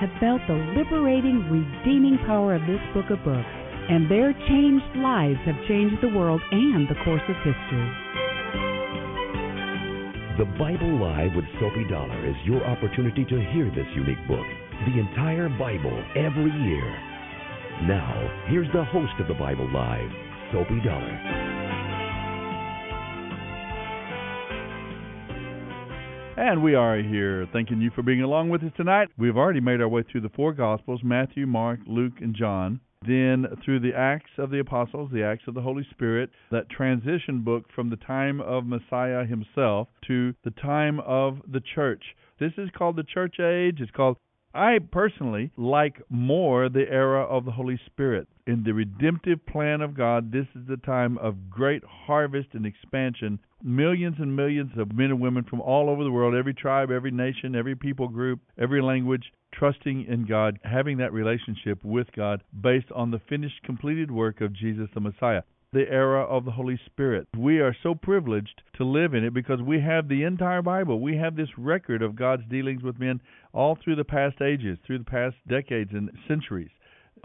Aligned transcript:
have 0.00 0.10
felt 0.18 0.40
the 0.48 0.56
liberating, 0.72 1.44
redeeming 1.52 2.16
power 2.24 2.54
of 2.54 2.62
this 2.64 2.80
book 2.96 3.10
of 3.12 3.22
books, 3.22 3.52
and 3.92 4.10
their 4.10 4.32
changed 4.48 4.96
lives 4.96 5.38
have 5.44 5.60
changed 5.68 6.00
the 6.00 6.08
world 6.08 6.40
and 6.50 6.88
the 6.88 6.96
course 7.04 7.20
of 7.28 7.36
history. 7.44 7.90
The 10.40 10.48
Bible 10.56 10.96
Live 10.96 11.36
with 11.36 11.44
Soapy 11.60 11.84
Dollar 11.84 12.16
is 12.26 12.36
your 12.46 12.64
opportunity 12.64 13.26
to 13.26 13.44
hear 13.52 13.68
this 13.68 13.92
unique 13.94 14.24
book, 14.26 14.46
the 14.88 14.98
entire 14.98 15.50
Bible, 15.50 16.02
every 16.16 16.50
year. 16.64 16.88
Now, 17.84 18.16
here's 18.48 18.72
the 18.72 18.84
host 18.84 19.12
of 19.20 19.28
the 19.28 19.34
Bible 19.34 19.70
Live, 19.70 20.10
Soapy 20.50 20.80
Dollar. 20.80 21.49
And 26.40 26.62
we 26.62 26.74
are 26.74 26.96
here 26.96 27.46
thanking 27.52 27.82
you 27.82 27.90
for 27.94 28.02
being 28.02 28.22
along 28.22 28.48
with 28.48 28.62
us 28.62 28.72
tonight. 28.74 29.08
We've 29.18 29.36
already 29.36 29.60
made 29.60 29.82
our 29.82 29.88
way 29.88 30.02
through 30.10 30.22
the 30.22 30.30
four 30.30 30.54
Gospels 30.54 31.02
Matthew, 31.04 31.46
Mark, 31.46 31.80
Luke, 31.86 32.14
and 32.22 32.34
John. 32.34 32.80
Then 33.06 33.44
through 33.62 33.80
the 33.80 33.92
Acts 33.94 34.30
of 34.38 34.50
the 34.50 34.60
Apostles, 34.60 35.10
the 35.12 35.22
Acts 35.22 35.42
of 35.48 35.52
the 35.52 35.60
Holy 35.60 35.86
Spirit, 35.90 36.30
that 36.50 36.70
transition 36.70 37.42
book 37.42 37.66
from 37.74 37.90
the 37.90 37.96
time 37.96 38.40
of 38.40 38.64
Messiah 38.64 39.26
himself 39.26 39.88
to 40.06 40.32
the 40.42 40.50
time 40.52 40.98
of 41.00 41.40
the 41.46 41.60
church. 41.74 42.02
This 42.38 42.52
is 42.56 42.70
called 42.74 42.96
the 42.96 43.02
church 43.04 43.38
age. 43.38 43.76
It's 43.82 43.90
called 43.90 44.16
I 44.54 44.80
personally 44.80 45.52
like 45.56 46.02
more 46.08 46.68
the 46.68 46.90
era 46.90 47.22
of 47.22 47.44
the 47.44 47.52
Holy 47.52 47.78
Spirit. 47.86 48.26
In 48.48 48.64
the 48.64 48.74
redemptive 48.74 49.46
plan 49.46 49.80
of 49.80 49.94
God, 49.94 50.32
this 50.32 50.46
is 50.56 50.66
the 50.66 50.76
time 50.76 51.16
of 51.18 51.48
great 51.48 51.84
harvest 51.84 52.48
and 52.54 52.66
expansion. 52.66 53.38
Millions 53.62 54.16
and 54.18 54.34
millions 54.34 54.72
of 54.76 54.92
men 54.92 55.10
and 55.10 55.20
women 55.20 55.44
from 55.44 55.60
all 55.60 55.88
over 55.88 56.02
the 56.02 56.10
world, 56.10 56.34
every 56.34 56.54
tribe, 56.54 56.90
every 56.90 57.12
nation, 57.12 57.54
every 57.54 57.76
people 57.76 58.08
group, 58.08 58.40
every 58.58 58.82
language, 58.82 59.32
trusting 59.52 60.06
in 60.06 60.26
God, 60.26 60.58
having 60.64 60.96
that 60.98 61.12
relationship 61.12 61.84
with 61.84 62.10
God 62.10 62.42
based 62.60 62.90
on 62.92 63.12
the 63.12 63.20
finished, 63.28 63.62
completed 63.62 64.10
work 64.10 64.40
of 64.40 64.52
Jesus 64.52 64.88
the 64.94 65.00
Messiah 65.00 65.42
the 65.72 65.88
era 65.88 66.22
of 66.22 66.44
the 66.44 66.50
Holy 66.50 66.78
Spirit. 66.86 67.28
We 67.36 67.60
are 67.60 67.76
so 67.82 67.94
privileged 67.94 68.62
to 68.76 68.84
live 68.84 69.14
in 69.14 69.24
it 69.24 69.32
because 69.32 69.62
we 69.62 69.80
have 69.80 70.08
the 70.08 70.24
entire 70.24 70.62
Bible. 70.62 71.00
We 71.00 71.16
have 71.18 71.36
this 71.36 71.56
record 71.56 72.02
of 72.02 72.16
God's 72.16 72.42
dealings 72.50 72.82
with 72.82 72.98
men 72.98 73.20
all 73.52 73.76
through 73.76 73.96
the 73.96 74.04
past 74.04 74.40
ages, 74.40 74.78
through 74.86 74.98
the 74.98 75.04
past 75.04 75.36
decades 75.48 75.90
and 75.92 76.10
centuries. 76.28 76.70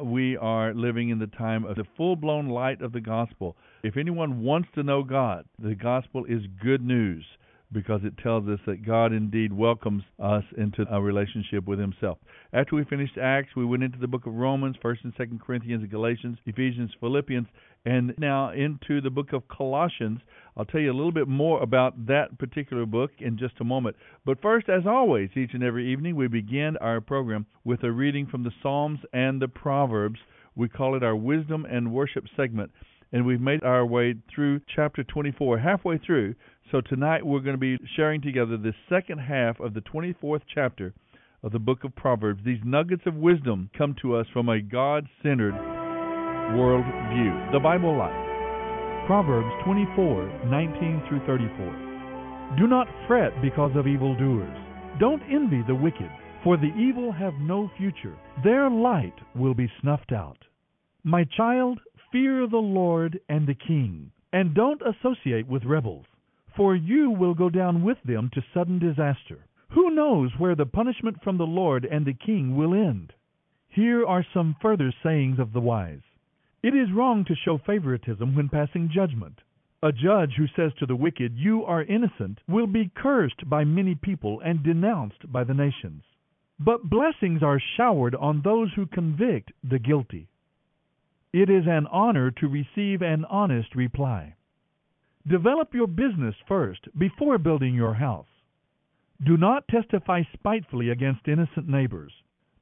We 0.03 0.35
are 0.37 0.73
living 0.73 1.09
in 1.09 1.19
the 1.19 1.27
time 1.27 1.65
of 1.65 1.75
the 1.75 1.85
full 1.95 2.15
blown 2.15 2.49
light 2.49 2.81
of 2.81 2.91
the 2.91 3.01
gospel. 3.01 3.55
If 3.83 3.97
anyone 3.97 4.41
wants 4.41 4.69
to 4.75 4.83
know 4.83 5.03
God, 5.03 5.45
the 5.57 5.75
gospel 5.75 6.25
is 6.25 6.41
good 6.61 6.81
news 6.81 7.25
because 7.71 8.01
it 8.03 8.17
tells 8.17 8.47
us 8.47 8.59
that 8.65 8.85
God 8.85 9.11
indeed 9.11 9.51
welcomes 9.51 10.03
us 10.19 10.43
into 10.57 10.85
a 10.89 11.01
relationship 11.01 11.65
with 11.67 11.79
Himself. 11.79 12.17
After 12.53 12.75
we 12.75 12.83
finished 12.85 13.17
Acts, 13.21 13.55
we 13.55 13.65
went 13.65 13.83
into 13.83 13.97
the 13.97 14.07
book 14.07 14.25
of 14.25 14.33
Romans, 14.33 14.75
1st 14.83 15.03
and 15.05 15.15
2nd 15.15 15.41
Corinthians, 15.41 15.89
Galatians, 15.89 16.37
Ephesians, 16.45 16.91
Philippians, 16.99 17.47
and 17.85 18.13
now 18.17 18.51
into 18.51 19.01
the 19.01 19.09
book 19.09 19.33
of 19.33 19.47
Colossians. 19.47 20.19
I'll 20.57 20.65
tell 20.65 20.81
you 20.81 20.91
a 20.91 20.95
little 20.95 21.11
bit 21.11 21.27
more 21.27 21.61
about 21.61 22.07
that 22.07 22.37
particular 22.39 22.85
book 22.85 23.11
in 23.19 23.37
just 23.37 23.55
a 23.59 23.65
moment. 23.65 23.95
But 24.25 24.41
first, 24.41 24.69
as 24.69 24.87
always, 24.87 25.29
each 25.35 25.53
and 25.53 25.63
every 25.63 25.91
evening, 25.91 26.15
we 26.15 26.27
begin 26.27 26.77
our 26.77 27.01
program 27.01 27.45
with 27.63 27.83
a 27.83 27.91
reading 27.91 28.25
from 28.27 28.43
the 28.43 28.53
Psalms 28.63 28.99
and 29.13 29.41
the 29.41 29.47
Proverbs. 29.47 30.19
We 30.55 30.69
call 30.69 30.95
it 30.95 31.03
our 31.03 31.15
Wisdom 31.15 31.65
and 31.69 31.91
Worship 31.91 32.25
segment 32.35 32.71
and 33.15 33.25
we've 33.25 33.39
made 33.39 33.63
our 33.63 33.85
way 33.85 34.13
through 34.33 34.59
chapter 34.75 35.01
24, 35.01 35.57
halfway 35.57 35.97
through. 35.97 36.35
So 36.69 36.81
tonight 36.81 37.25
we're 37.25 37.39
going 37.39 37.55
to 37.55 37.57
be 37.57 37.77
sharing 37.95 38.21
together 38.21 38.57
the 38.57 38.73
second 38.89 39.19
half 39.19 39.57
of 39.61 39.73
the 39.73 39.79
24th 39.79 40.41
chapter 40.53 40.93
of 41.41 41.53
the 41.53 41.59
book 41.59 41.85
of 41.85 41.95
Proverbs. 41.95 42.41
These 42.43 42.59
nuggets 42.65 43.03
of 43.05 43.15
wisdom 43.15 43.69
come 43.77 43.95
to 44.01 44.17
us 44.17 44.25
from 44.33 44.49
a 44.49 44.59
God 44.59 45.07
centered 45.23 45.53
world 46.57 46.83
view. 47.13 47.31
The 47.53 47.59
Bible 47.63 47.97
Live. 47.97 49.07
Proverbs 49.07 49.47
24, 49.63 50.47
19 50.47 51.03
through 51.07 51.25
34. 51.25 52.57
Do 52.59 52.67
not 52.67 52.87
fret 53.07 53.31
because 53.41 53.71
of 53.77 53.87
evildoers. 53.87 54.57
Don't 54.99 55.23
envy 55.31 55.63
the 55.65 55.73
wicked, 55.73 56.11
for 56.43 56.57
the 56.57 56.75
evil 56.77 57.13
have 57.13 57.35
no 57.35 57.71
future. 57.77 58.17
Their 58.43 58.69
light 58.69 59.15
will 59.37 59.53
be 59.53 59.71
snuffed 59.79 60.11
out. 60.11 60.39
My 61.05 61.23
child, 61.37 61.79
Fear 62.15 62.47
the 62.47 62.55
Lord 62.55 63.19
and 63.27 63.45
the 63.45 63.53
king, 63.53 64.09
and 64.31 64.53
don't 64.53 64.81
associate 64.81 65.49
with 65.49 65.65
rebels, 65.65 66.05
for 66.55 66.73
you 66.73 67.09
will 67.09 67.33
go 67.33 67.49
down 67.49 67.83
with 67.83 67.97
them 68.05 68.29
to 68.33 68.45
sudden 68.53 68.79
disaster. 68.79 69.45
Who 69.71 69.89
knows 69.89 70.31
where 70.37 70.55
the 70.55 70.65
punishment 70.65 71.21
from 71.21 71.37
the 71.37 71.43
Lord 71.43 71.83
and 71.83 72.05
the 72.05 72.13
king 72.13 72.55
will 72.55 72.73
end? 72.73 73.11
Here 73.67 74.05
are 74.05 74.25
some 74.33 74.55
further 74.61 74.93
sayings 75.03 75.39
of 75.39 75.51
the 75.51 75.59
wise. 75.59 76.03
It 76.63 76.73
is 76.73 76.89
wrong 76.93 77.25
to 77.25 77.35
show 77.35 77.57
favoritism 77.57 78.33
when 78.33 78.47
passing 78.47 78.89
judgment. 78.95 79.41
A 79.83 79.91
judge 79.91 80.35
who 80.37 80.47
says 80.55 80.71
to 80.79 80.85
the 80.85 80.95
wicked, 80.95 81.33
You 81.35 81.65
are 81.65 81.83
innocent, 81.83 82.39
will 82.47 82.67
be 82.67 82.89
cursed 82.95 83.49
by 83.49 83.65
many 83.65 83.93
people 83.93 84.39
and 84.39 84.63
denounced 84.63 85.29
by 85.33 85.43
the 85.43 85.53
nations. 85.53 86.03
But 86.61 86.89
blessings 86.89 87.43
are 87.43 87.61
showered 87.75 88.16
on 88.16 88.41
those 88.41 88.72
who 88.73 88.85
convict 88.85 89.51
the 89.69 89.79
guilty. 89.79 90.29
It 91.35 91.49
is 91.49 91.66
an 91.67 91.85
honor 91.87 92.32
to 92.32 92.47
receive 92.47 93.02
an 93.02 93.26
honest 93.26 93.76
reply. 93.76 94.35
Develop 95.28 95.73
your 95.73 95.85
business 95.85 96.34
first 96.47 96.87
before 96.97 97.37
building 97.37 97.76
your 97.76 97.93
house. 97.93 98.29
Do 99.22 99.35
not 99.35 99.67
testify 99.67 100.22
spitefully 100.32 100.91
against 100.91 101.28
innocent 101.28 101.67
neighbors. 101.67 102.14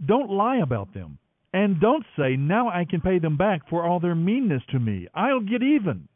Don't 0.04 0.32
lie 0.32 0.58
about 0.58 0.92
them. 0.92 1.20
And 1.54 1.80
don't 1.80 2.04
say, 2.18 2.36
Now 2.36 2.68
I 2.68 2.86
can 2.86 3.00
pay 3.00 3.20
them 3.20 3.38
back 3.38 3.70
for 3.70 3.86
all 3.86 4.00
their 4.00 4.16
meanness 4.16 4.64
to 4.72 4.80
me. 4.80 5.08
I'll 5.14 5.42
get 5.42 5.62
even. 5.62 6.08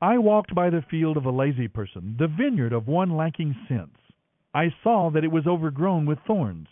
I 0.00 0.18
walked 0.18 0.56
by 0.56 0.70
the 0.70 0.84
field 0.90 1.16
of 1.16 1.26
a 1.26 1.30
lazy 1.30 1.68
person, 1.68 2.16
the 2.18 2.26
vineyard 2.26 2.72
of 2.72 2.88
one 2.88 3.16
lacking 3.16 3.54
sense. 3.68 3.96
I 4.52 4.74
saw 4.82 5.08
that 5.10 5.22
it 5.22 5.30
was 5.30 5.46
overgrown 5.46 6.04
with 6.04 6.18
thorns. 6.26 6.66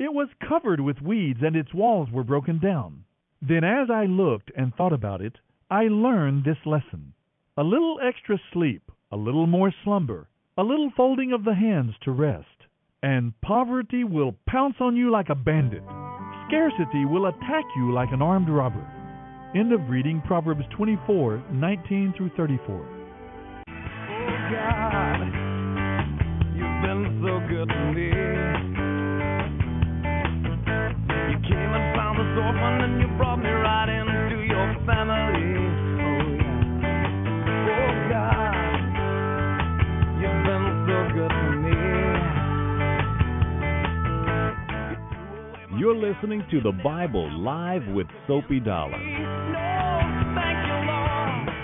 It 0.00 0.12
was 0.12 0.28
covered 0.48 0.80
with 0.80 1.00
weeds, 1.00 1.38
and 1.40 1.54
its 1.54 1.72
walls 1.72 2.10
were 2.10 2.24
broken 2.24 2.58
down. 2.58 3.04
Then, 3.46 3.64
as 3.64 3.90
I 3.90 4.06
looked 4.06 4.50
and 4.56 4.74
thought 4.74 4.92
about 4.92 5.20
it, 5.20 5.34
I 5.70 5.84
learned 5.84 6.44
this 6.44 6.64
lesson. 6.64 7.12
A 7.56 7.62
little 7.62 7.98
extra 8.02 8.38
sleep, 8.52 8.82
a 9.10 9.16
little 9.16 9.46
more 9.46 9.74
slumber, 9.84 10.28
a 10.56 10.62
little 10.62 10.90
folding 10.96 11.32
of 11.32 11.44
the 11.44 11.54
hands 11.54 11.94
to 12.04 12.12
rest, 12.12 12.46
and 13.02 13.38
poverty 13.40 14.04
will 14.04 14.36
pounce 14.46 14.76
on 14.80 14.96
you 14.96 15.10
like 15.10 15.28
a 15.28 15.34
bandit, 15.34 15.82
Scarcity 16.52 17.06
will 17.06 17.26
attack 17.28 17.64
you 17.76 17.92
like 17.94 18.12
an 18.12 18.20
armed 18.20 18.50
robber. 18.50 18.86
End 19.54 19.72
of 19.72 19.88
reading 19.88 20.20
Proverbs 20.26 20.64
24 20.76 21.42
19 21.50 22.12
through 22.14 22.30
34. 22.36 22.76
Oh 22.76 22.84
God, 24.52 25.20
you've 26.54 26.82
been 26.82 27.22
so 27.24 27.40
good 27.48 27.68
to 27.68 27.92
me. 27.94 28.31
You're 45.82 45.96
listening 45.96 46.46
to 46.52 46.60
the 46.60 46.70
Bible 46.70 47.28
Live 47.42 47.82
with 47.92 48.06
Soapy 48.28 48.60
Dollar. 48.60 48.96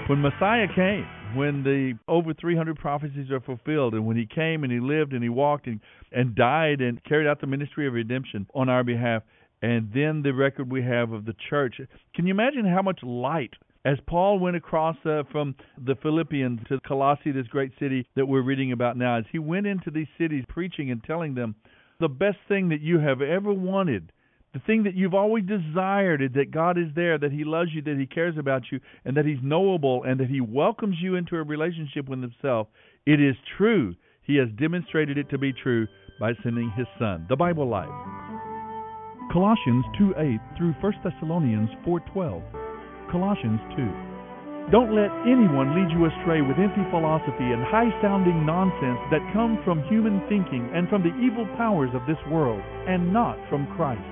When 0.09 0.21
Messiah 0.21 0.67
came, 0.75 1.07
when 1.37 1.63
the 1.63 1.93
over 2.09 2.35
300 2.35 2.77
prophecies 2.81 3.31
are 3.31 3.39
fulfilled, 3.39 3.95
and 3.95 4.05
when 4.05 4.17
he 4.17 4.27
came 4.27 4.65
and 4.65 4.73
he 4.73 4.81
lived 4.81 5.13
and 5.13 5.23
he 5.23 5.29
walked 5.29 5.69
and, 5.69 5.79
and 6.11 6.35
died 6.35 6.81
and 6.81 7.01
carried 7.05 7.29
out 7.29 7.41
the 7.41 7.47
ministry 7.47 7.87
of 7.87 7.93
redemption 7.93 8.49
on 8.57 8.69
our 8.69 8.83
behalf, 8.83 9.23
and 9.63 9.89
then 9.95 10.23
the 10.25 10.35
record 10.35 10.69
we 10.69 10.83
have 10.83 11.13
of 11.13 11.25
the 11.25 11.35
church. 11.49 11.77
Can 12.17 12.27
you 12.27 12.35
imagine 12.35 12.67
how 12.67 12.83
much 12.83 12.99
light? 13.05 13.53
As 13.85 13.99
Paul 14.09 14.41
went 14.41 14.57
across 14.57 14.97
uh, 15.05 15.23
from 15.31 15.55
the 15.87 15.95
Philippians 16.03 16.59
to 16.69 16.81
Colossae, 16.81 17.31
this 17.31 17.47
great 17.47 17.71
city 17.79 18.05
that 18.17 18.27
we're 18.27 18.43
reading 18.43 18.73
about 18.73 18.97
now, 18.97 19.17
as 19.19 19.27
he 19.31 19.39
went 19.39 19.69
into 19.69 19.93
these 19.93 20.09
cities 20.19 20.43
preaching 20.49 20.91
and 20.91 21.05
telling 21.05 21.37
them 21.37 21.55
the 22.01 22.09
best 22.09 22.39
thing 22.47 22.69
that 22.69 22.81
you 22.81 23.01
have 23.01 23.21
ever 23.21 23.53
wanted, 23.53 24.13
the 24.55 24.61
thing 24.61 24.85
that 24.85 24.95
you've 24.95 25.15
always 25.15 25.45
desired 25.45 26.23
is 26.23 26.31
that 26.35 26.53
God 26.53 26.79
is 26.79 26.87
there, 26.95 27.19
that 27.19 27.33
He 27.33 27.45
loves 27.45 27.71
you, 27.75 27.83
that 27.83 27.99
He 27.99 28.07
cares 28.07 28.39
about 28.39 28.63
you, 28.71 28.81
and 29.05 29.17
that 29.17 29.27
He's 29.27 29.43
knowable, 29.43 30.05
and 30.05 30.21
that 30.21 30.29
He 30.29 30.41
welcomes 30.41 30.97
you 31.01 31.17
into 31.17 31.37
a 31.37 31.43
relationship 31.43 32.09
with 32.09 32.21
Himself. 32.23 32.69
It 33.05 33.21
is 33.21 33.35
true. 33.57 33.95
He 34.23 34.37
has 34.37 34.49
demonstrated 34.59 35.19
it 35.19 35.29
to 35.31 35.39
be 35.39 35.53
true 35.53 35.89
by 36.21 36.33
sending 36.45 36.71
His 36.77 36.87
Son. 36.99 37.27
The 37.29 37.37
Bible 37.37 37.69
Live. 37.69 37.89
Colossians 39.33 39.85
2 39.99 40.15
8 40.17 40.41
through 40.57 40.75
1 40.81 40.93
Thessalonians 41.05 41.71
4 41.85 42.01
12. 42.13 42.43
Colossians 43.11 43.61
2. 43.77 44.18
Don't 44.71 44.93
let 44.95 45.09
anyone 45.25 45.73
lead 45.73 45.89
you 45.97 46.05
astray 46.05 46.43
with 46.45 46.61
empty 46.61 46.85
philosophy 46.91 47.57
and 47.57 47.65
high 47.65 47.89
sounding 48.05 48.45
nonsense 48.45 49.01
that 49.11 49.25
come 49.33 49.57
from 49.65 49.81
human 49.89 50.21
thinking 50.29 50.69
and 50.75 50.87
from 50.91 51.01
the 51.01 51.17
evil 51.25 51.49
powers 51.57 51.89
of 51.95 52.05
this 52.05 52.21
world, 52.31 52.61
and 52.87 53.11
not 53.11 53.41
from 53.49 53.67
Christ. 53.77 54.05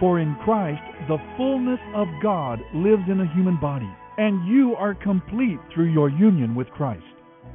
For 0.00 0.18
in 0.18 0.34
Christ 0.42 0.82
the 1.06 1.22
fullness 1.36 1.78
of 1.94 2.08
God 2.20 2.58
lives 2.74 3.06
in 3.06 3.20
a 3.20 3.32
human 3.32 3.60
body, 3.60 3.88
and 4.18 4.42
you 4.48 4.74
are 4.74 4.98
complete 4.98 5.60
through 5.72 5.92
your 5.92 6.10
union 6.10 6.56
with 6.56 6.66
Christ. 6.74 7.06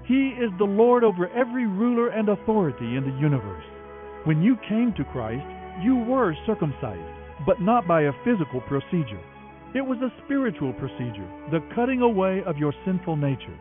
He 0.06 0.32
is 0.40 0.50
the 0.58 0.64
Lord 0.64 1.04
over 1.04 1.28
every 1.36 1.68
ruler 1.68 2.16
and 2.16 2.30
authority 2.30 2.96
in 2.96 3.04
the 3.04 3.20
universe. 3.20 3.66
When 4.24 4.42
you 4.42 4.56
came 4.70 4.94
to 4.96 5.04
Christ, 5.12 5.44
you 5.84 5.98
were 5.98 6.34
circumcised, 6.46 7.12
but 7.46 7.60
not 7.60 7.90
by 7.90 8.04
a 8.04 8.16
physical 8.24 8.62
procedure. 8.62 9.20
It 9.78 9.86
was 9.86 10.00
a 10.02 10.12
spiritual 10.26 10.74
procedure, 10.74 11.30
the 11.52 11.60
cutting 11.76 12.02
away 12.02 12.42
of 12.48 12.58
your 12.58 12.74
sinful 12.84 13.16
nature. 13.16 13.60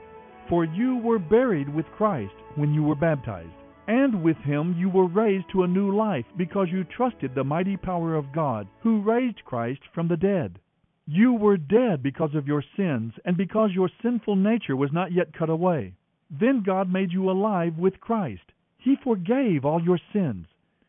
For 0.48 0.64
you 0.64 0.96
were 0.96 1.18
buried 1.18 1.68
with 1.68 1.84
Christ 1.94 2.32
when 2.54 2.72
you 2.72 2.82
were 2.82 2.94
baptized, 2.94 3.52
and 3.86 4.22
with 4.22 4.38
him 4.38 4.74
you 4.78 4.88
were 4.88 5.08
raised 5.08 5.50
to 5.52 5.64
a 5.64 5.68
new 5.68 5.94
life 5.94 6.24
because 6.38 6.68
you 6.72 6.84
trusted 6.84 7.34
the 7.34 7.44
mighty 7.44 7.76
power 7.76 8.14
of 8.14 8.32
God 8.32 8.66
who 8.80 9.02
raised 9.02 9.44
Christ 9.44 9.82
from 9.94 10.08
the 10.08 10.16
dead. 10.16 10.58
You 11.04 11.34
were 11.34 11.58
dead 11.58 12.02
because 12.02 12.34
of 12.34 12.46
your 12.46 12.64
sins 12.78 13.12
and 13.26 13.36
because 13.36 13.72
your 13.74 13.90
sinful 14.00 14.36
nature 14.36 14.74
was 14.74 14.94
not 14.94 15.12
yet 15.12 15.34
cut 15.34 15.50
away. 15.50 15.92
Then 16.30 16.62
God 16.62 16.90
made 16.90 17.12
you 17.12 17.30
alive 17.30 17.76
with 17.76 18.00
Christ. 18.00 18.52
He 18.78 18.96
forgave 19.04 19.66
all 19.66 19.82
your 19.82 20.00
sins. 20.14 20.46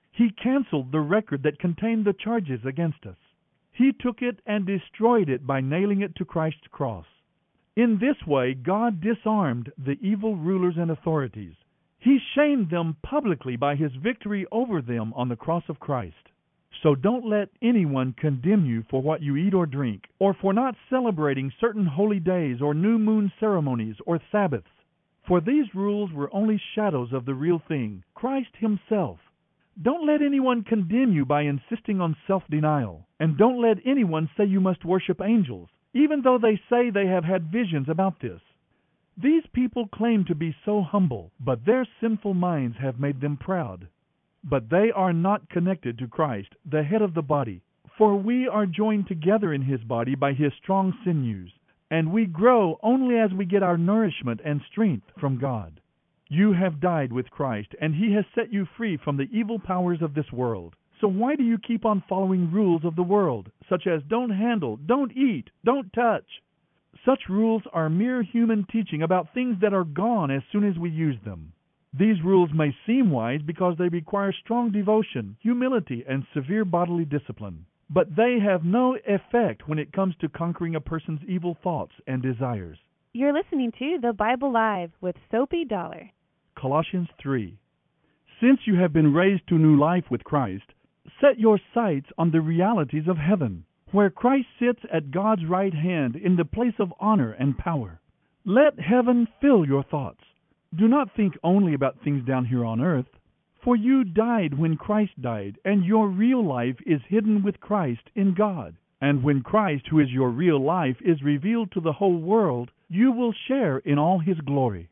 He 0.10 0.30
canceled 0.42 0.94
the 0.94 1.02
record 1.02 1.44
that 1.44 1.60
contained 1.60 2.06
the 2.06 2.14
charges 2.14 2.62
against 2.64 3.06
us. 3.06 3.18
He 3.78 3.94
took 3.94 4.24
it 4.24 4.40
and 4.48 4.66
destroyed 4.66 5.30
it 5.30 5.46
by 5.46 5.62
nailing 5.62 6.02
it 6.02 6.16
to 6.16 6.26
Christ's 6.26 6.66
cross. 6.72 7.06
In 7.76 8.00
this 8.00 8.26
way, 8.26 8.56
God 8.56 9.00
disarmed 9.02 9.72
the 9.78 10.00
evil 10.02 10.36
rulers 10.36 10.78
and 10.78 10.90
authorities. 10.90 11.54
He 12.00 12.18
shamed 12.34 12.72
them 12.72 12.98
publicly 13.04 13.56
by 13.56 13.76
his 13.76 13.92
victory 13.96 14.48
over 14.52 14.82
them 14.82 15.14
on 15.14 15.30
the 15.30 15.36
cross 15.36 15.64
of 15.70 15.80
Christ. 15.80 16.32
So 16.82 16.96
don't 16.96 17.30
let 17.30 17.50
anyone 17.62 18.14
condemn 18.14 18.66
you 18.66 18.84
for 18.90 19.04
what 19.04 19.22
you 19.22 19.36
eat 19.36 19.54
or 19.54 19.68
drink, 19.68 20.06
or 20.18 20.34
for 20.34 20.54
not 20.54 20.76
celebrating 20.90 21.54
certain 21.60 21.86
holy 21.86 22.20
days 22.20 22.64
or 22.64 22.74
new 22.74 22.98
moon 22.98 23.32
ceremonies 23.40 23.98
or 24.08 24.20
Sabbaths. 24.32 24.66
For 25.28 25.40
these 25.40 25.76
rules 25.76 26.12
were 26.12 26.34
only 26.34 26.60
shadows 26.74 27.14
of 27.14 27.26
the 27.26 27.36
real 27.36 27.60
thing, 27.68 28.04
Christ 28.16 28.56
Himself. 28.58 29.20
Don't 29.80 30.08
let 30.08 30.24
anyone 30.24 30.64
condemn 30.64 31.14
you 31.14 31.24
by 31.24 31.44
insisting 31.44 32.02
on 32.02 32.16
self 32.26 32.44
denial. 32.50 33.06
And 33.20 33.38
don't 33.38 33.62
let 33.62 33.78
anyone 33.86 34.28
say 34.36 34.46
you 34.46 34.60
must 34.60 34.84
worship 34.84 35.22
angels, 35.22 35.70
even 35.94 36.24
though 36.24 36.40
they 36.40 36.60
say 36.70 36.90
they 36.90 37.06
have 37.06 37.24
had 37.24 37.52
visions 37.52 37.88
about 37.88 38.20
this. 38.20 38.42
These 39.16 39.44
people 39.54 39.88
claim 39.88 40.26
to 40.26 40.36
be 40.36 40.56
so 40.66 40.82
humble, 40.82 41.32
but 41.40 41.66
their 41.66 41.88
sinful 42.02 42.34
minds 42.34 42.78
have 42.78 43.00
made 43.00 43.22
them 43.22 43.38
proud. 43.38 43.88
But 44.44 44.70
they 44.70 44.92
are 44.92 45.14
not 45.14 45.50
connected 45.50 45.98
to 46.00 46.08
Christ, 46.08 46.56
the 46.66 46.84
head 46.84 47.02
of 47.04 47.14
the 47.14 47.22
body. 47.22 47.62
For 47.98 48.16
we 48.16 48.48
are 48.48 48.66
joined 48.66 49.08
together 49.08 49.54
in 49.54 49.62
his 49.62 49.84
body 49.84 50.16
by 50.16 50.34
his 50.34 50.54
strong 50.54 50.98
sinews, 51.04 51.52
and 51.92 52.12
we 52.12 52.26
grow 52.26 52.80
only 52.82 53.18
as 53.18 53.32
we 53.32 53.46
get 53.46 53.64
our 53.64 53.78
nourishment 53.78 54.42
and 54.44 54.62
strength 54.72 55.08
from 55.20 55.38
God. 55.38 55.82
You 56.30 56.52
have 56.54 56.82
died 56.82 57.14
with 57.14 57.32
Christ, 57.32 57.74
and 57.80 57.96
He 57.96 58.12
has 58.14 58.26
set 58.36 58.52
you 58.52 58.66
free 58.76 58.98
from 58.98 59.16
the 59.16 59.30
evil 59.32 59.60
powers 59.60 60.02
of 60.02 60.14
this 60.14 60.30
world. 60.32 60.76
So 61.00 61.08
why 61.08 61.36
do 61.36 61.44
you 61.44 61.58
keep 61.58 61.86
on 61.86 62.04
following 62.10 62.52
rules 62.52 62.84
of 62.84 62.96
the 62.96 63.04
world, 63.04 63.52
such 63.70 63.88
as 63.88 64.02
don't 64.04 64.32
handle, 64.32 64.76
don't 64.76 65.16
eat, 65.16 65.50
don't 65.64 65.94
touch? 65.94 66.26
Such 67.06 67.30
rules 67.30 67.64
are 67.72 67.90
mere 67.90 68.24
human 68.24 68.66
teaching 68.66 69.04
about 69.04 69.34
things 69.34 69.62
that 69.62 69.74
are 69.74 69.86
gone 69.86 70.30
as 70.32 70.44
soon 70.52 70.64
as 70.64 70.78
we 70.78 70.90
use 70.90 71.18
them. 71.24 71.54
These 71.94 72.22
rules 72.24 72.52
may 72.54 72.76
seem 72.86 73.10
wise 73.10 73.42
because 73.42 73.78
they 73.78 73.88
require 73.88 74.34
strong 74.34 74.72
devotion, 74.72 75.38
humility, 75.40 76.04
and 76.08 76.26
severe 76.34 76.66
bodily 76.66 77.06
discipline. 77.06 77.66
But 77.90 78.16
they 78.18 78.40
have 78.40 78.66
no 78.66 78.98
effect 79.08 79.70
when 79.70 79.80
it 79.80 79.94
comes 79.94 80.16
to 80.18 80.28
conquering 80.28 80.76
a 80.76 80.82
person's 80.82 81.24
evil 81.26 81.56
thoughts 81.64 81.94
and 82.06 82.22
desires. 82.22 82.80
You're 83.14 83.34
listening 83.34 83.72
to 83.80 84.00
The 84.02 84.14
Bible 84.14 84.52
Live 84.52 84.92
with 85.00 85.16
Soapy 85.32 85.64
Dollar. 85.64 86.12
Colossians 86.60 87.08
3. 87.22 87.56
Since 88.42 88.62
you 88.66 88.76
have 88.80 88.92
been 88.92 89.14
raised 89.14 89.48
to 89.48 89.60
new 89.60 89.78
life 89.78 90.06
with 90.10 90.24
Christ, 90.24 90.66
set 91.22 91.40
your 91.40 91.60
sights 91.74 92.08
on 92.18 92.32
the 92.32 92.42
realities 92.42 93.08
of 93.08 93.18
heaven, 93.18 93.64
where 93.92 94.10
Christ 94.10 94.48
sits 94.60 94.82
at 94.92 95.12
God's 95.12 95.46
right 95.46 95.74
hand 95.74 96.16
in 96.16 96.36
the 96.36 96.46
place 96.46 96.74
of 96.80 96.94
honor 97.00 97.32
and 97.32 97.58
power. 97.58 98.02
Let 98.44 98.80
heaven 98.80 99.28
fill 99.40 99.66
your 99.68 99.84
thoughts. 99.84 100.24
Do 100.76 100.88
not 100.88 101.16
think 101.16 101.38
only 101.44 101.76
about 101.76 102.02
things 102.04 102.26
down 102.26 102.46
here 102.46 102.66
on 102.66 102.82
earth, 102.82 103.08
for 103.64 103.76
you 103.76 104.04
died 104.04 104.58
when 104.58 104.78
Christ 104.78 105.22
died, 105.22 105.60
and 105.64 105.86
your 105.86 106.08
real 106.08 106.44
life 106.44 106.78
is 106.86 107.02
hidden 107.08 107.44
with 107.44 107.60
Christ 107.60 108.10
in 108.16 108.34
God. 108.34 108.76
And 109.00 109.24
when 109.24 109.44
Christ, 109.44 109.86
who 109.90 110.00
is 110.00 110.10
your 110.10 110.30
real 110.30 110.60
life, 110.60 110.98
is 111.02 111.22
revealed 111.22 111.72
to 111.74 111.82
the 111.82 111.94
whole 111.94 112.18
world, 112.18 112.72
you 112.90 113.12
will 113.12 113.34
share 113.48 113.78
in 113.78 114.00
all 114.00 114.18
his 114.20 114.40
glory. 114.40 114.90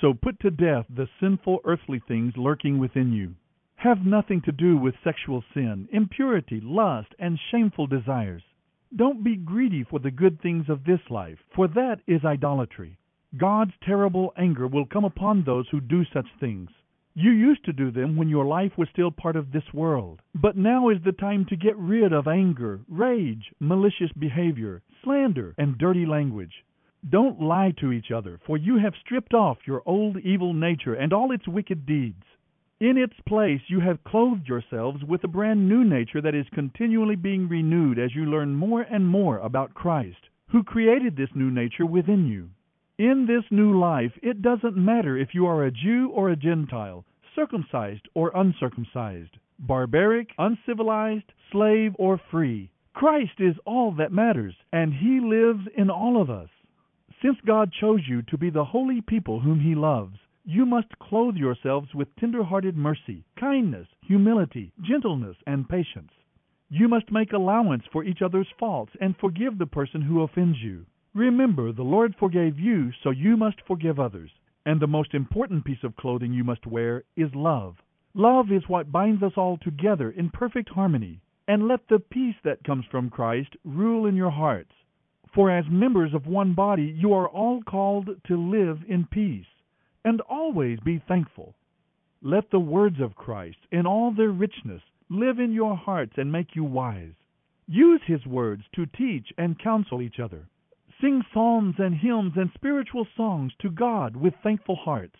So 0.00 0.14
put 0.14 0.40
to 0.40 0.50
death 0.50 0.86
the 0.88 1.08
sinful 1.20 1.60
earthly 1.64 2.00
things 2.00 2.36
lurking 2.36 2.78
within 2.78 3.12
you. 3.12 3.34
Have 3.76 4.06
nothing 4.06 4.40
to 4.42 4.52
do 4.52 4.76
with 4.76 4.94
sexual 5.04 5.44
sin, 5.52 5.88
impurity, 5.92 6.60
lust, 6.60 7.14
and 7.18 7.38
shameful 7.50 7.86
desires. 7.86 8.42
Don't 8.96 9.24
be 9.24 9.36
greedy 9.36 9.82
for 9.82 9.98
the 9.98 10.10
good 10.10 10.40
things 10.40 10.68
of 10.68 10.84
this 10.84 11.00
life, 11.10 11.38
for 11.54 11.68
that 11.68 12.00
is 12.06 12.24
idolatry. 12.24 12.96
God's 13.36 13.72
terrible 13.82 14.32
anger 14.36 14.68
will 14.68 14.86
come 14.86 15.04
upon 15.04 15.42
those 15.42 15.68
who 15.70 15.80
do 15.80 16.04
such 16.12 16.28
things. 16.38 16.70
You 17.14 17.30
used 17.30 17.64
to 17.64 17.72
do 17.72 17.90
them 17.90 18.16
when 18.16 18.28
your 18.28 18.44
life 18.44 18.72
was 18.76 18.88
still 18.90 19.10
part 19.10 19.36
of 19.36 19.52
this 19.52 19.72
world. 19.72 20.20
But 20.34 20.56
now 20.56 20.88
is 20.88 21.02
the 21.04 21.12
time 21.12 21.44
to 21.46 21.56
get 21.56 21.76
rid 21.76 22.12
of 22.12 22.26
anger, 22.26 22.80
rage, 22.88 23.52
malicious 23.60 24.10
behavior, 24.18 24.82
slander, 25.02 25.54
and 25.58 25.78
dirty 25.78 26.06
language. 26.06 26.64
Don't 27.10 27.38
lie 27.38 27.70
to 27.80 27.92
each 27.92 28.10
other, 28.10 28.40
for 28.46 28.56
you 28.56 28.78
have 28.78 28.94
stripped 28.96 29.34
off 29.34 29.66
your 29.66 29.82
old 29.84 30.16
evil 30.20 30.54
nature 30.54 30.94
and 30.94 31.12
all 31.12 31.32
its 31.32 31.46
wicked 31.46 31.84
deeds. 31.84 32.24
In 32.80 32.96
its 32.96 33.20
place, 33.26 33.60
you 33.68 33.80
have 33.80 34.02
clothed 34.04 34.48
yourselves 34.48 35.04
with 35.04 35.22
a 35.22 35.28
brand 35.28 35.68
new 35.68 35.84
nature 35.84 36.22
that 36.22 36.34
is 36.34 36.48
continually 36.54 37.14
being 37.14 37.46
renewed 37.46 37.98
as 37.98 38.14
you 38.14 38.24
learn 38.24 38.54
more 38.54 38.82
and 38.82 39.06
more 39.06 39.36
about 39.38 39.74
Christ, 39.74 40.30
who 40.48 40.62
created 40.62 41.14
this 41.14 41.34
new 41.34 41.50
nature 41.50 41.84
within 41.84 42.26
you. 42.26 42.48
In 42.96 43.26
this 43.26 43.44
new 43.50 43.78
life, 43.78 44.12
it 44.22 44.40
doesn't 44.40 44.76
matter 44.76 45.16
if 45.18 45.34
you 45.34 45.46
are 45.46 45.64
a 45.64 45.70
Jew 45.70 46.08
or 46.08 46.30
a 46.30 46.36
Gentile, 46.36 47.04
circumcised 47.34 48.08
or 48.14 48.32
uncircumcised, 48.34 49.36
barbaric, 49.58 50.30
uncivilized, 50.38 51.32
slave 51.52 51.94
or 51.98 52.18
free. 52.30 52.70
Christ 52.94 53.40
is 53.40 53.56
all 53.66 53.92
that 53.92 54.12
matters, 54.12 54.54
and 54.72 54.94
He 54.94 55.20
lives 55.20 55.66
in 55.76 55.90
all 55.90 56.22
of 56.22 56.30
us. 56.30 56.48
Since 57.24 57.38
God 57.46 57.72
chose 57.72 58.02
you 58.06 58.20
to 58.28 58.36
be 58.36 58.50
the 58.50 58.66
holy 58.66 59.00
people 59.00 59.40
whom 59.40 59.58
He 59.58 59.74
loves, 59.74 60.18
you 60.44 60.66
must 60.66 60.98
clothe 60.98 61.36
yourselves 61.36 61.94
with 61.94 62.14
tender-hearted 62.16 62.76
mercy, 62.76 63.24
kindness, 63.40 63.88
humility, 64.02 64.72
gentleness, 64.82 65.34
and 65.46 65.66
patience. 65.66 66.12
You 66.68 66.86
must 66.86 67.10
make 67.10 67.32
allowance 67.32 67.84
for 67.90 68.04
each 68.04 68.20
other's 68.20 68.48
faults 68.58 68.92
and 69.00 69.16
forgive 69.16 69.56
the 69.56 69.64
person 69.64 70.02
who 70.02 70.20
offends 70.20 70.58
you. 70.62 70.84
Remember, 71.14 71.72
the 71.72 71.82
Lord 71.82 72.14
forgave 72.20 72.58
you, 72.58 72.90
so 73.02 73.08
you 73.08 73.38
must 73.38 73.56
forgive 73.66 73.98
others. 73.98 74.30
And 74.66 74.78
the 74.78 74.86
most 74.86 75.14
important 75.14 75.64
piece 75.64 75.82
of 75.82 75.96
clothing 75.96 76.34
you 76.34 76.44
must 76.44 76.66
wear 76.66 77.04
is 77.16 77.34
love. 77.34 77.76
Love 78.12 78.52
is 78.52 78.68
what 78.68 78.92
binds 78.92 79.22
us 79.22 79.32
all 79.38 79.56
together 79.56 80.10
in 80.10 80.28
perfect 80.28 80.68
harmony. 80.68 81.22
And 81.48 81.68
let 81.68 81.88
the 81.88 82.00
peace 82.00 82.36
that 82.44 82.64
comes 82.64 82.84
from 82.90 83.08
Christ 83.08 83.56
rule 83.64 84.04
in 84.04 84.14
your 84.14 84.30
hearts. 84.30 84.72
For 85.34 85.50
as 85.50 85.64
members 85.68 86.14
of 86.14 86.28
one 86.28 86.54
body, 86.54 86.94
you 86.96 87.12
are 87.12 87.28
all 87.28 87.60
called 87.62 88.08
to 88.28 88.36
live 88.36 88.78
in 88.88 89.04
peace, 89.10 89.46
and 90.04 90.20
always 90.20 90.78
be 90.80 91.02
thankful. 91.08 91.56
Let 92.22 92.50
the 92.50 92.60
words 92.60 93.00
of 93.00 93.16
Christ, 93.16 93.58
in 93.72 93.84
all 93.84 94.12
their 94.12 94.30
richness, 94.30 94.82
live 95.10 95.40
in 95.40 95.52
your 95.52 95.76
hearts 95.76 96.12
and 96.16 96.30
make 96.30 96.54
you 96.54 96.62
wise. 96.62 97.14
Use 97.66 98.00
his 98.06 98.24
words 98.24 98.62
to 98.76 98.86
teach 98.86 99.32
and 99.36 99.58
counsel 99.58 100.00
each 100.00 100.20
other. 100.20 100.46
Sing 101.00 101.24
psalms 101.32 101.74
and 101.78 101.96
hymns 101.96 102.34
and 102.36 102.50
spiritual 102.54 103.06
songs 103.16 103.52
to 103.60 103.70
God 103.70 104.14
with 104.14 104.34
thankful 104.42 104.76
hearts. 104.76 105.16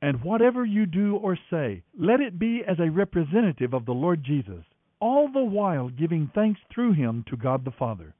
And 0.00 0.24
whatever 0.24 0.64
you 0.64 0.86
do 0.86 1.16
or 1.16 1.36
say, 1.50 1.82
let 1.98 2.20
it 2.20 2.38
be 2.38 2.62
as 2.66 2.78
a 2.80 2.90
representative 2.90 3.74
of 3.74 3.84
the 3.84 3.92
Lord 3.92 4.24
Jesus, 4.24 4.64
all 4.98 5.28
the 5.30 5.44
while 5.44 5.90
giving 5.90 6.30
thanks 6.34 6.60
through 6.72 6.94
him 6.94 7.24
to 7.28 7.36
God 7.36 7.64
the 7.64 7.70
Father. 7.72 8.14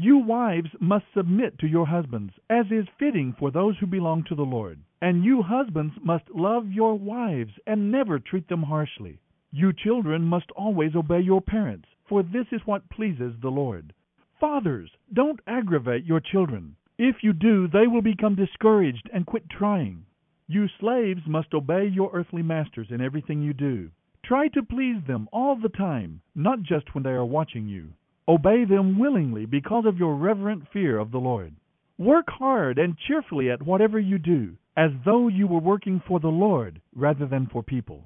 You 0.00 0.18
wives 0.18 0.70
must 0.78 1.06
submit 1.12 1.58
to 1.58 1.66
your 1.66 1.84
husbands, 1.84 2.32
as 2.48 2.66
is 2.70 2.86
fitting 3.00 3.34
for 3.36 3.50
those 3.50 3.76
who 3.78 3.86
belong 3.88 4.22
to 4.28 4.36
the 4.36 4.44
Lord. 4.44 4.78
And 5.02 5.24
you 5.24 5.42
husbands 5.42 5.92
must 6.00 6.22
love 6.32 6.70
your 6.70 6.96
wives 6.96 7.50
and 7.66 7.90
never 7.90 8.20
treat 8.20 8.46
them 8.46 8.62
harshly. 8.62 9.18
You 9.50 9.72
children 9.72 10.22
must 10.22 10.52
always 10.52 10.94
obey 10.94 11.18
your 11.18 11.40
parents, 11.40 11.88
for 12.08 12.22
this 12.22 12.46
is 12.52 12.60
what 12.64 12.88
pleases 12.90 13.34
the 13.42 13.50
Lord. 13.50 13.92
Fathers, 14.38 14.88
don't 15.12 15.40
aggravate 15.48 16.04
your 16.04 16.20
children. 16.20 16.76
If 16.96 17.24
you 17.24 17.32
do, 17.32 17.66
they 17.66 17.88
will 17.88 18.00
become 18.00 18.36
discouraged 18.36 19.10
and 19.12 19.26
quit 19.26 19.50
trying. 19.50 20.06
You 20.46 20.68
slaves 20.78 21.22
must 21.26 21.52
obey 21.52 21.88
your 21.88 22.12
earthly 22.12 22.42
masters 22.42 22.86
in 22.92 23.00
everything 23.00 23.42
you 23.42 23.52
do. 23.52 23.90
Try 24.24 24.46
to 24.46 24.62
please 24.62 25.02
them 25.08 25.28
all 25.32 25.56
the 25.56 25.68
time, 25.70 26.20
not 26.36 26.62
just 26.62 26.94
when 26.94 27.02
they 27.02 27.10
are 27.10 27.24
watching 27.24 27.66
you. 27.66 27.94
Obey 28.28 28.66
them 28.66 28.98
willingly 28.98 29.46
because 29.46 29.86
of 29.86 29.96
your 29.96 30.14
reverent 30.14 30.62
fear 30.70 30.98
of 30.98 31.10
the 31.10 31.18
Lord. 31.18 31.54
Work 31.96 32.26
hard 32.28 32.78
and 32.78 32.94
cheerfully 32.98 33.50
at 33.50 33.62
whatever 33.62 33.98
you 33.98 34.18
do, 34.18 34.54
as 34.76 34.90
though 35.06 35.28
you 35.28 35.46
were 35.46 35.60
working 35.60 36.02
for 36.06 36.20
the 36.20 36.28
Lord 36.28 36.82
rather 36.94 37.26
than 37.26 37.46
for 37.46 37.62
people. 37.62 38.04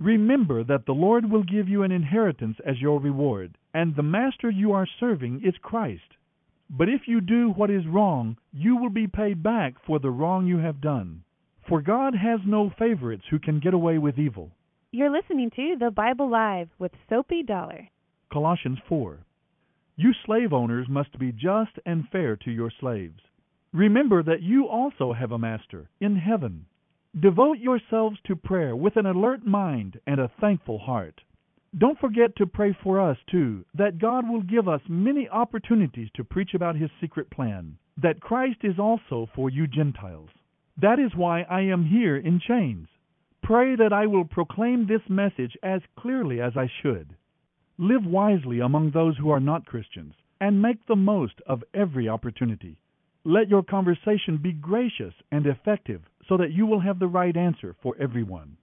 Remember 0.00 0.64
that 0.64 0.86
the 0.86 0.92
Lord 0.92 1.30
will 1.30 1.44
give 1.44 1.68
you 1.68 1.84
an 1.84 1.92
inheritance 1.92 2.56
as 2.66 2.80
your 2.80 2.98
reward, 2.98 3.56
and 3.72 3.94
the 3.94 4.02
master 4.02 4.50
you 4.50 4.72
are 4.72 4.88
serving 4.98 5.42
is 5.44 5.54
Christ. 5.62 6.16
But 6.68 6.88
if 6.88 7.02
you 7.06 7.20
do 7.20 7.50
what 7.50 7.70
is 7.70 7.86
wrong, 7.86 8.36
you 8.52 8.76
will 8.76 8.90
be 8.90 9.06
paid 9.06 9.40
back 9.40 9.74
for 9.86 10.00
the 10.00 10.10
wrong 10.10 10.46
you 10.46 10.58
have 10.58 10.80
done. 10.80 11.22
For 11.68 11.80
God 11.80 12.16
has 12.16 12.40
no 12.44 12.72
favorites 12.76 13.24
who 13.30 13.38
can 13.38 13.60
get 13.60 13.74
away 13.74 13.98
with 13.98 14.18
evil. 14.18 14.50
You're 14.90 15.16
listening 15.16 15.50
to 15.54 15.76
The 15.78 15.92
Bible 15.92 16.28
Live 16.28 16.70
with 16.80 16.90
Soapy 17.08 17.44
Dollar. 17.44 17.88
Colossians 18.32 18.78
4. 18.88 19.20
You 20.02 20.14
slave 20.24 20.54
owners 20.54 20.88
must 20.88 21.18
be 21.18 21.30
just 21.30 21.72
and 21.84 22.08
fair 22.08 22.34
to 22.34 22.50
your 22.50 22.70
slaves. 22.80 23.20
Remember 23.74 24.22
that 24.22 24.40
you 24.40 24.66
also 24.66 25.12
have 25.12 25.30
a 25.30 25.38
master 25.38 25.90
in 26.00 26.16
heaven. 26.16 26.64
Devote 27.20 27.58
yourselves 27.58 28.18
to 28.24 28.34
prayer 28.34 28.74
with 28.74 28.96
an 28.96 29.04
alert 29.04 29.44
mind 29.44 30.00
and 30.06 30.18
a 30.18 30.30
thankful 30.40 30.78
heart. 30.78 31.20
Don't 31.76 31.98
forget 31.98 32.34
to 32.36 32.46
pray 32.46 32.74
for 32.82 32.98
us, 32.98 33.18
too, 33.30 33.66
that 33.74 33.98
God 33.98 34.26
will 34.26 34.40
give 34.40 34.68
us 34.68 34.80
many 34.88 35.28
opportunities 35.28 36.08
to 36.14 36.24
preach 36.24 36.54
about 36.54 36.76
His 36.76 36.90
secret 36.98 37.28
plan, 37.28 37.76
that 37.98 38.22
Christ 38.22 38.60
is 38.62 38.78
also 38.78 39.28
for 39.34 39.50
you 39.50 39.66
Gentiles. 39.66 40.30
That 40.80 40.98
is 40.98 41.14
why 41.14 41.42
I 41.42 41.60
am 41.60 41.84
here 41.84 42.16
in 42.16 42.40
chains. 42.40 42.88
Pray 43.42 43.76
that 43.76 43.92
I 43.92 44.06
will 44.06 44.24
proclaim 44.24 44.86
this 44.86 45.06
message 45.10 45.58
as 45.62 45.82
clearly 45.98 46.40
as 46.40 46.56
I 46.56 46.70
should. 46.80 47.16
Live 47.82 48.04
wisely 48.04 48.60
among 48.60 48.90
those 48.90 49.16
who 49.16 49.30
are 49.30 49.40
not 49.40 49.64
Christians, 49.64 50.12
and 50.38 50.60
make 50.60 50.84
the 50.84 50.96
most 50.96 51.40
of 51.46 51.64
every 51.72 52.10
opportunity. 52.10 52.76
Let 53.24 53.48
your 53.48 53.62
conversation 53.62 54.36
be 54.36 54.52
gracious 54.52 55.14
and 55.32 55.46
effective 55.46 56.02
so 56.28 56.36
that 56.36 56.52
you 56.52 56.66
will 56.66 56.80
have 56.80 56.98
the 56.98 57.08
right 57.08 57.34
answer 57.34 57.74
for 57.82 57.96
everyone. 57.98 58.58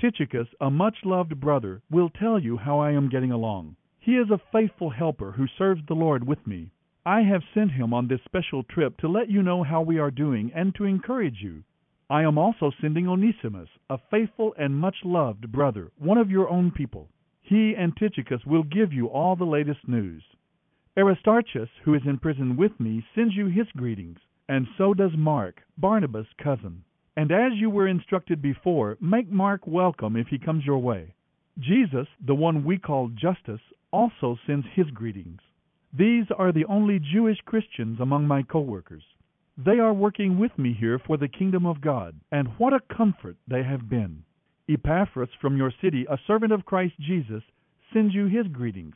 Tychicus, 0.00 0.46
a 0.60 0.70
much 0.70 0.98
loved 1.04 1.40
brother, 1.40 1.82
will 1.90 2.08
tell 2.08 2.38
you 2.38 2.56
how 2.56 2.78
I 2.78 2.92
am 2.92 3.08
getting 3.08 3.32
along. 3.32 3.74
He 3.98 4.12
is 4.12 4.30
a 4.30 4.40
faithful 4.52 4.90
helper 4.90 5.32
who 5.32 5.48
serves 5.58 5.82
the 5.88 5.96
Lord 5.96 6.24
with 6.24 6.46
me. 6.46 6.70
I 7.04 7.22
have 7.22 7.42
sent 7.52 7.72
him 7.72 7.92
on 7.92 8.06
this 8.06 8.22
special 8.24 8.62
trip 8.62 8.96
to 8.98 9.08
let 9.08 9.28
you 9.28 9.42
know 9.42 9.64
how 9.64 9.82
we 9.82 9.98
are 9.98 10.12
doing 10.12 10.52
and 10.54 10.72
to 10.76 10.84
encourage 10.84 11.42
you. 11.42 11.64
I 12.08 12.22
am 12.22 12.38
also 12.38 12.70
sending 12.80 13.08
Onesimus, 13.08 13.70
a 13.90 13.98
faithful 14.08 14.54
and 14.56 14.76
much 14.76 14.98
loved 15.04 15.50
brother, 15.50 15.90
one 15.98 16.18
of 16.18 16.30
your 16.30 16.48
own 16.48 16.70
people. 16.70 17.08
He 17.42 17.74
and 17.76 17.96
Tychicus 17.96 18.44
will 18.46 18.62
give 18.62 18.92
you 18.92 19.08
all 19.08 19.36
the 19.36 19.44
latest 19.44 19.86
news. 19.86 20.22
Aristarchus, 20.96 21.68
who 21.84 21.94
is 21.94 22.02
in 22.06 22.18
prison 22.18 22.56
with 22.56 22.78
me, 22.78 23.04
sends 23.14 23.34
you 23.34 23.46
his 23.46 23.66
greetings, 23.76 24.18
and 24.48 24.66
so 24.78 24.94
does 24.94 25.16
Mark, 25.16 25.62
Barnabas' 25.76 26.26
cousin. 26.42 26.84
And 27.16 27.30
as 27.32 27.52
you 27.54 27.68
were 27.68 27.88
instructed 27.88 28.40
before, 28.40 28.96
make 29.00 29.30
Mark 29.30 29.66
welcome 29.66 30.16
if 30.16 30.28
he 30.28 30.38
comes 30.38 30.64
your 30.64 30.78
way. 30.78 31.14
Jesus, 31.58 32.06
the 32.26 32.34
one 32.34 32.64
we 32.64 32.78
call 32.78 33.08
Justus, 33.08 33.60
also 33.90 34.38
sends 34.46 34.66
his 34.74 34.90
greetings. 34.90 35.40
These 35.92 36.26
are 36.38 36.52
the 36.52 36.64
only 36.66 36.98
Jewish 36.98 37.38
Christians 37.44 38.00
among 38.00 38.26
my 38.26 38.42
co-workers. 38.42 39.02
They 39.58 39.78
are 39.78 39.92
working 39.92 40.38
with 40.38 40.56
me 40.58 40.72
here 40.72 40.98
for 40.98 41.18
the 41.18 41.28
kingdom 41.28 41.66
of 41.66 41.82
God, 41.82 42.18
and 42.30 42.48
what 42.56 42.72
a 42.72 42.94
comfort 42.94 43.36
they 43.46 43.62
have 43.62 43.90
been. 43.90 44.24
Epaphras 44.68 45.30
from 45.40 45.56
your 45.56 45.72
city, 45.82 46.06
a 46.08 46.18
servant 46.26 46.52
of 46.52 46.64
Christ 46.64 46.94
Jesus, 47.00 47.42
sends 47.92 48.14
you 48.14 48.26
his 48.26 48.46
greetings. 48.46 48.94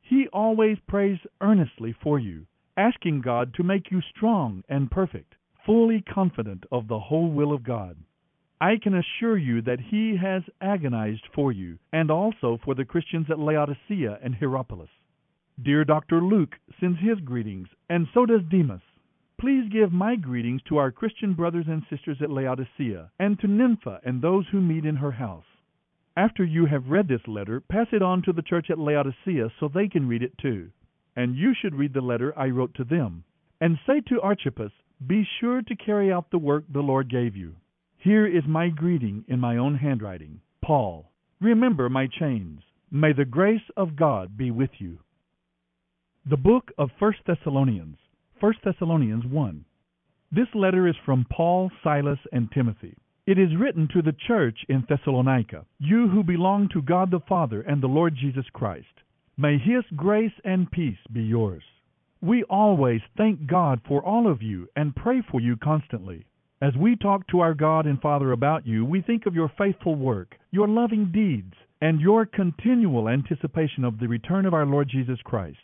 He 0.00 0.28
always 0.32 0.78
prays 0.86 1.18
earnestly 1.40 1.94
for 2.02 2.18
you, 2.18 2.46
asking 2.76 3.22
God 3.22 3.54
to 3.54 3.62
make 3.62 3.90
you 3.90 4.00
strong 4.14 4.62
and 4.68 4.90
perfect 4.90 5.34
fully 5.68 6.00
confident 6.00 6.64
of 6.72 6.88
the 6.88 6.98
whole 6.98 7.30
will 7.30 7.52
of 7.52 7.62
God. 7.62 7.94
I 8.58 8.76
can 8.82 8.94
assure 8.94 9.36
you 9.36 9.60
that 9.62 9.80
he 9.90 10.16
has 10.16 10.42
agonized 10.62 11.24
for 11.34 11.52
you, 11.52 11.78
and 11.92 12.10
also 12.10 12.58
for 12.64 12.74
the 12.74 12.86
Christians 12.86 13.26
at 13.30 13.38
Laodicea 13.38 14.18
and 14.24 14.34
Hierapolis. 14.34 14.88
Dear 15.62 15.84
Dr. 15.84 16.22
Luke 16.22 16.54
sends 16.80 16.98
his 17.00 17.20
greetings, 17.20 17.68
and 17.90 18.06
so 18.14 18.24
does 18.24 18.40
Demas. 18.50 18.80
Please 19.40 19.68
give 19.70 19.92
my 19.92 20.16
greetings 20.16 20.60
to 20.68 20.78
our 20.78 20.90
Christian 20.90 21.32
brothers 21.32 21.66
and 21.68 21.84
sisters 21.88 22.18
at 22.20 22.30
Laodicea, 22.30 23.12
and 23.20 23.38
to 23.38 23.46
Nympha 23.46 24.00
and 24.04 24.20
those 24.20 24.46
who 24.50 24.60
meet 24.60 24.84
in 24.84 24.96
her 24.96 25.12
house. 25.12 25.44
After 26.16 26.44
you 26.44 26.66
have 26.66 26.88
read 26.88 27.06
this 27.06 27.20
letter, 27.28 27.60
pass 27.60 27.86
it 27.92 28.02
on 28.02 28.22
to 28.22 28.32
the 28.32 28.42
church 28.42 28.66
at 28.68 28.80
Laodicea 28.80 29.52
so 29.60 29.68
they 29.68 29.86
can 29.86 30.08
read 30.08 30.24
it 30.24 30.36
too. 30.38 30.70
And 31.14 31.36
you 31.36 31.54
should 31.54 31.76
read 31.76 31.94
the 31.94 32.00
letter 32.00 32.36
I 32.36 32.48
wrote 32.48 32.74
to 32.74 32.84
them. 32.84 33.22
And 33.60 33.78
say 33.86 34.00
to 34.08 34.20
Archippus, 34.20 34.72
be 35.06 35.24
sure 35.38 35.62
to 35.62 35.76
carry 35.76 36.12
out 36.12 36.32
the 36.32 36.38
work 36.38 36.64
the 36.72 36.80
Lord 36.80 37.08
gave 37.08 37.36
you. 37.36 37.54
Here 37.98 38.26
is 38.26 38.42
my 38.48 38.68
greeting 38.70 39.24
in 39.28 39.38
my 39.38 39.56
own 39.56 39.76
handwriting. 39.76 40.40
Paul. 40.64 41.12
Remember 41.40 41.88
my 41.88 42.08
chains. 42.08 42.62
May 42.90 43.12
the 43.12 43.24
grace 43.24 43.70
of 43.76 43.94
God 43.94 44.36
be 44.36 44.50
with 44.50 44.70
you. 44.78 44.98
The 46.28 46.36
book 46.36 46.72
of 46.76 46.90
First 46.98 47.20
Thessalonians. 47.24 47.98
1 48.40 48.54
Thessalonians 48.64 49.24
1. 49.26 49.64
This 50.30 50.46
letter 50.54 50.86
is 50.86 50.94
from 51.04 51.26
Paul, 51.28 51.72
Silas, 51.82 52.20
and 52.30 52.48
Timothy. 52.52 52.96
It 53.26 53.36
is 53.36 53.56
written 53.58 53.88
to 53.92 54.00
the 54.00 54.14
church 54.28 54.58
in 54.68 54.84
Thessalonica, 54.88 55.66
you 55.80 56.08
who 56.08 56.22
belong 56.22 56.68
to 56.68 56.80
God 56.80 57.10
the 57.10 57.18
Father 57.28 57.62
and 57.62 57.82
the 57.82 57.88
Lord 57.88 58.14
Jesus 58.14 58.44
Christ. 58.52 58.86
May 59.36 59.58
his 59.58 59.82
grace 59.96 60.32
and 60.44 60.70
peace 60.70 60.98
be 61.12 61.22
yours. 61.22 61.64
We 62.20 62.44
always 62.44 63.00
thank 63.16 63.48
God 63.48 63.80
for 63.88 64.04
all 64.04 64.30
of 64.30 64.40
you 64.40 64.68
and 64.76 64.94
pray 64.94 65.20
for 65.28 65.40
you 65.40 65.56
constantly. 65.56 66.24
As 66.62 66.76
we 66.76 66.94
talk 66.94 67.26
to 67.28 67.40
our 67.40 67.54
God 67.54 67.86
and 67.86 68.00
Father 68.00 68.30
about 68.30 68.68
you, 68.68 68.84
we 68.84 69.02
think 69.02 69.26
of 69.26 69.34
your 69.34 69.50
faithful 69.58 69.96
work, 69.96 70.36
your 70.52 70.68
loving 70.68 71.10
deeds, 71.12 71.54
and 71.80 72.00
your 72.00 72.24
continual 72.24 73.08
anticipation 73.08 73.84
of 73.84 73.98
the 73.98 74.06
return 74.06 74.46
of 74.46 74.54
our 74.54 74.66
Lord 74.66 74.88
Jesus 74.88 75.18
Christ. 75.24 75.58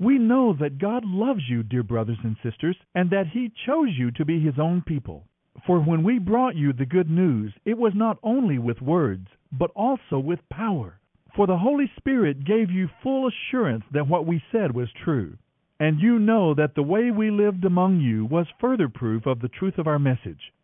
We 0.00 0.18
know 0.18 0.54
that 0.54 0.78
God 0.78 1.04
loves 1.04 1.42
you, 1.46 1.62
dear 1.62 1.82
brothers 1.82 2.16
and 2.24 2.34
sisters, 2.42 2.74
and 2.94 3.10
that 3.10 3.26
He 3.26 3.52
chose 3.66 3.90
you 3.98 4.10
to 4.12 4.24
be 4.24 4.40
His 4.40 4.58
own 4.58 4.80
people. 4.80 5.26
For 5.66 5.78
when 5.78 6.02
we 6.02 6.18
brought 6.18 6.56
you 6.56 6.72
the 6.72 6.86
good 6.86 7.10
news, 7.10 7.52
it 7.66 7.76
was 7.76 7.92
not 7.94 8.16
only 8.22 8.58
with 8.58 8.80
words, 8.80 9.26
but 9.52 9.70
also 9.76 10.18
with 10.18 10.48
power 10.48 10.98
For 11.36 11.46
the 11.46 11.58
Holy 11.58 11.92
Spirit 11.98 12.44
gave 12.46 12.70
you 12.70 12.88
full 13.02 13.28
assurance 13.28 13.84
that 13.92 14.08
what 14.08 14.24
we 14.26 14.42
said 14.50 14.74
was 14.74 14.88
true. 15.04 15.36
And 15.78 16.00
you 16.00 16.18
know 16.18 16.54
that 16.54 16.74
the 16.74 16.82
way 16.82 17.10
we 17.10 17.30
lived 17.30 17.66
among 17.66 18.00
you 18.00 18.24
was 18.24 18.46
further 18.58 18.88
proof 18.88 19.26
of 19.26 19.40
the 19.40 19.48
truth 19.48 19.76
of 19.76 19.86
our 19.86 19.98
message. 19.98 20.54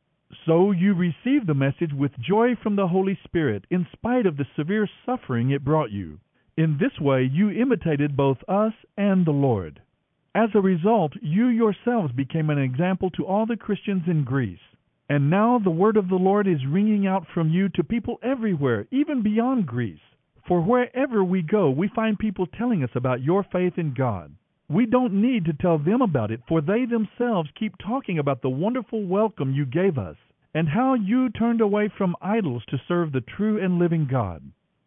So 0.47 0.71
you 0.71 0.95
received 0.95 1.47
the 1.47 1.55
message 1.55 1.93
with 1.93 2.19
joy 2.19 2.57
from 2.57 2.76
the 2.76 2.88
Holy 2.88 3.19
Spirit, 3.23 3.66
in 3.71 3.87
spite 3.93 4.25
of 4.25 4.38
the 4.38 4.47
severe 4.57 4.88
suffering 5.05 5.50
it 5.50 5.62
brought 5.62 5.90
you. 5.90 6.21
In 6.56 6.78
this 6.78 6.98
way 6.98 7.22
you 7.22 7.50
imitated 7.50 8.16
both 8.16 8.38
us 8.48 8.72
and 8.96 9.26
the 9.26 9.30
Lord. 9.30 9.82
As 10.34 10.48
a 10.54 10.60
result, 10.60 11.12
you 11.20 11.48
yourselves 11.48 12.14
became 12.14 12.48
an 12.48 12.58
example 12.58 13.10
to 13.10 13.26
all 13.26 13.44
the 13.44 13.58
Christians 13.58 14.04
in 14.06 14.25
Greece. 14.25 14.58
And 15.10 15.28
now 15.28 15.58
the 15.58 15.68
word 15.70 15.98
of 15.98 16.08
the 16.08 16.14
Lord 16.16 16.48
is 16.48 16.64
ringing 16.66 17.06
out 17.06 17.26
from 17.34 17.50
you 17.50 17.68
to 17.70 17.84
people 17.84 18.18
everywhere, 18.22 18.86
even 18.90 19.22
beyond 19.22 19.66
Greece. 19.66 20.00
For 20.48 20.62
wherever 20.62 21.22
we 21.22 21.42
go, 21.42 21.68
we 21.68 21.88
find 21.88 22.18
people 22.18 22.46
telling 22.46 22.82
us 22.82 22.90
about 22.94 23.22
your 23.22 23.44
faith 23.52 23.75
in 23.76 23.92
God. 23.92 24.32
We 24.66 24.86
don't 24.86 25.20
need 25.20 25.44
to 25.44 25.52
tell 25.52 25.76
them 25.76 26.00
about 26.00 26.30
it, 26.30 26.40
for 26.48 26.62
they 26.62 26.86
themselves 26.86 27.50
keep 27.54 27.75
talking 27.76 28.18
about 28.18 28.40
the 28.40 28.48
wonderful 28.48 29.04
welcome 29.04 29.52
you 29.52 29.66
gave 29.66 29.98
us, 29.98 30.16
and 30.54 30.68
how 30.70 30.94
you 30.94 31.28
turned 31.28 31.60
away 31.60 31.88
from 31.98 32.16
idols 32.22 32.64
to 32.70 32.80
serve 32.88 33.12
the 33.12 33.20
true 33.20 33.62
and 33.62 33.78
living 33.78 34.08
God. 34.10 34.42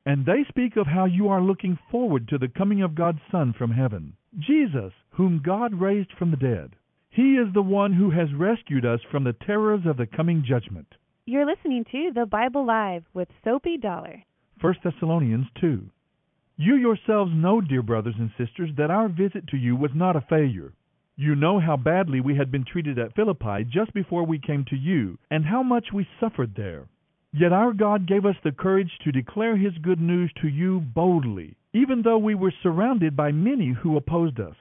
And 0.06 0.26
they 0.26 0.46
speak 0.48 0.78
of 0.78 0.88
how 0.88 1.06
you 1.06 1.30
are 1.30 1.42
looking 1.42 1.78
forward 1.92 2.28
to 2.30 2.38
the 2.38 2.48
coming 2.48 2.82
of 2.82 2.96
God's 2.96 3.20
Son 3.32 3.54
from 3.58 3.72
heaven, 3.72 4.14
Jesus, 4.40 4.94
whom 5.12 5.42
God 5.44 5.74
raised 5.74 6.12
from 6.18 6.32
the 6.32 6.38
dead. 6.38 6.76
He 7.10 7.36
is 7.36 7.54
the 7.54 7.62
one 7.62 7.94
who 7.94 8.12
has 8.12 8.34
rescued 8.34 8.86
us 8.86 9.02
from 9.12 9.24
the 9.24 9.34
terrors 9.34 9.82
of 9.86 9.98
the 9.98 10.08
coming 10.08 10.44
judgment. 10.48 10.88
You're 11.26 11.46
listening 11.46 11.86
to 11.92 12.12
The 12.14 12.26
Bible 12.26 12.66
Live 12.66 13.04
with 13.14 13.28
Soapy 13.44 13.78
Dollar. 13.78 14.24
1 14.62 14.76
Thessalonians 14.84 15.48
2. 15.60 15.90
You 16.58 16.76
yourselves 16.76 17.32
know, 17.34 17.62
dear 17.62 17.82
brothers 17.82 18.16
and 18.18 18.32
sisters, 18.38 18.70
that 18.78 18.92
our 18.92 19.08
visit 19.08 19.48
to 19.48 19.58
you 19.58 19.76
was 19.76 19.92
not 19.94 20.16
a 20.16 20.26
failure. 20.30 20.74
You 21.16 21.36
know 21.36 21.60
how 21.60 21.78
badly 21.78 22.22
we 22.22 22.36
had 22.36 22.52
been 22.52 22.66
treated 22.66 22.98
at 22.98 23.16
Philippi 23.16 23.66
just 23.70 23.94
before 23.94 24.26
we 24.26 24.40
came 24.40 24.66
to 24.66 24.76
you, 24.76 25.18
and 25.30 25.46
how 25.46 25.64
much 25.64 25.88
we 25.94 26.08
suffered 26.20 26.56
there. 26.56 26.88
Yet 27.32 27.54
our 27.54 27.74
God 27.74 28.08
gave 28.08 28.26
us 28.26 28.38
the 28.44 28.52
courage 28.52 28.98
to 29.04 29.12
declare 29.12 29.56
His 29.56 29.78
good 29.78 30.02
news 30.02 30.32
to 30.42 30.48
you 30.48 30.80
boldly, 30.80 31.56
even 31.74 32.02
though 32.02 32.18
we 32.18 32.34
were 32.34 32.54
surrounded 32.64 33.16
by 33.16 33.32
many 33.32 33.70
who 33.72 33.96
opposed 33.98 34.40
us. 34.40 34.56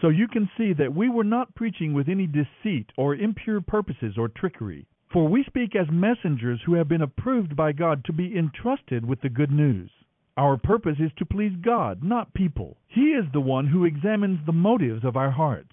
So 0.00 0.08
you 0.08 0.26
can 0.26 0.50
see 0.56 0.72
that 0.72 0.94
we 0.94 1.08
were 1.08 1.22
not 1.22 1.54
preaching 1.54 1.94
with 1.94 2.08
any 2.08 2.26
deceit 2.26 2.90
or 2.96 3.14
impure 3.14 3.60
purposes 3.60 4.18
or 4.18 4.26
trickery, 4.26 4.84
for 5.12 5.28
we 5.28 5.44
speak 5.44 5.76
as 5.76 5.90
messengers 5.92 6.60
who 6.66 6.74
have 6.74 6.88
been 6.88 7.02
approved 7.02 7.54
by 7.54 7.70
God 7.70 8.04
to 8.06 8.12
be 8.12 8.36
entrusted 8.36 9.04
with 9.04 9.20
the 9.20 9.28
good 9.28 9.52
news. 9.52 9.90
Our 10.36 10.56
purpose 10.56 10.96
is 10.98 11.12
to 11.18 11.24
please 11.24 11.52
God, 11.60 12.02
not 12.02 12.34
people. 12.34 12.78
He 12.88 13.12
is 13.12 13.26
the 13.32 13.40
one 13.40 13.68
who 13.68 13.84
examines 13.84 14.44
the 14.44 14.52
motives 14.52 15.04
of 15.04 15.16
our 15.16 15.30
hearts. 15.30 15.72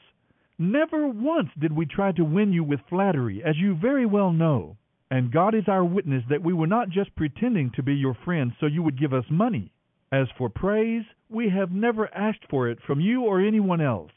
Never 0.60 1.08
once 1.08 1.50
did 1.58 1.72
we 1.72 1.88
try 1.88 2.12
to 2.12 2.24
win 2.24 2.54
you 2.54 2.64
with 2.64 2.82
flattery, 2.88 3.42
as 3.44 3.58
you 3.58 3.74
very 3.74 4.06
well 4.06 4.32
know. 4.32 4.76
And 5.12 5.32
God 5.32 5.56
is 5.56 5.68
our 5.68 5.84
witness 5.84 6.24
that 6.30 6.44
we 6.44 6.54
were 6.54 6.68
not 6.68 6.90
just 6.90 7.16
pretending 7.16 7.72
to 7.76 7.84
be 7.84 7.96
your 7.96 8.14
friends 8.26 8.54
so 8.60 8.68
you 8.68 8.84
would 8.84 9.00
give 9.00 9.14
us 9.14 9.26
money. 9.30 9.72
As 10.12 10.28
for 10.38 10.50
praise, 10.50 11.04
we 11.30 11.50
have 11.50 11.72
never 11.72 12.14
asked 12.16 12.46
for 12.50 12.70
it 12.70 12.80
from 12.86 13.00
you 13.00 13.24
or 13.24 13.40
anyone 13.40 13.82
else. 13.82 14.12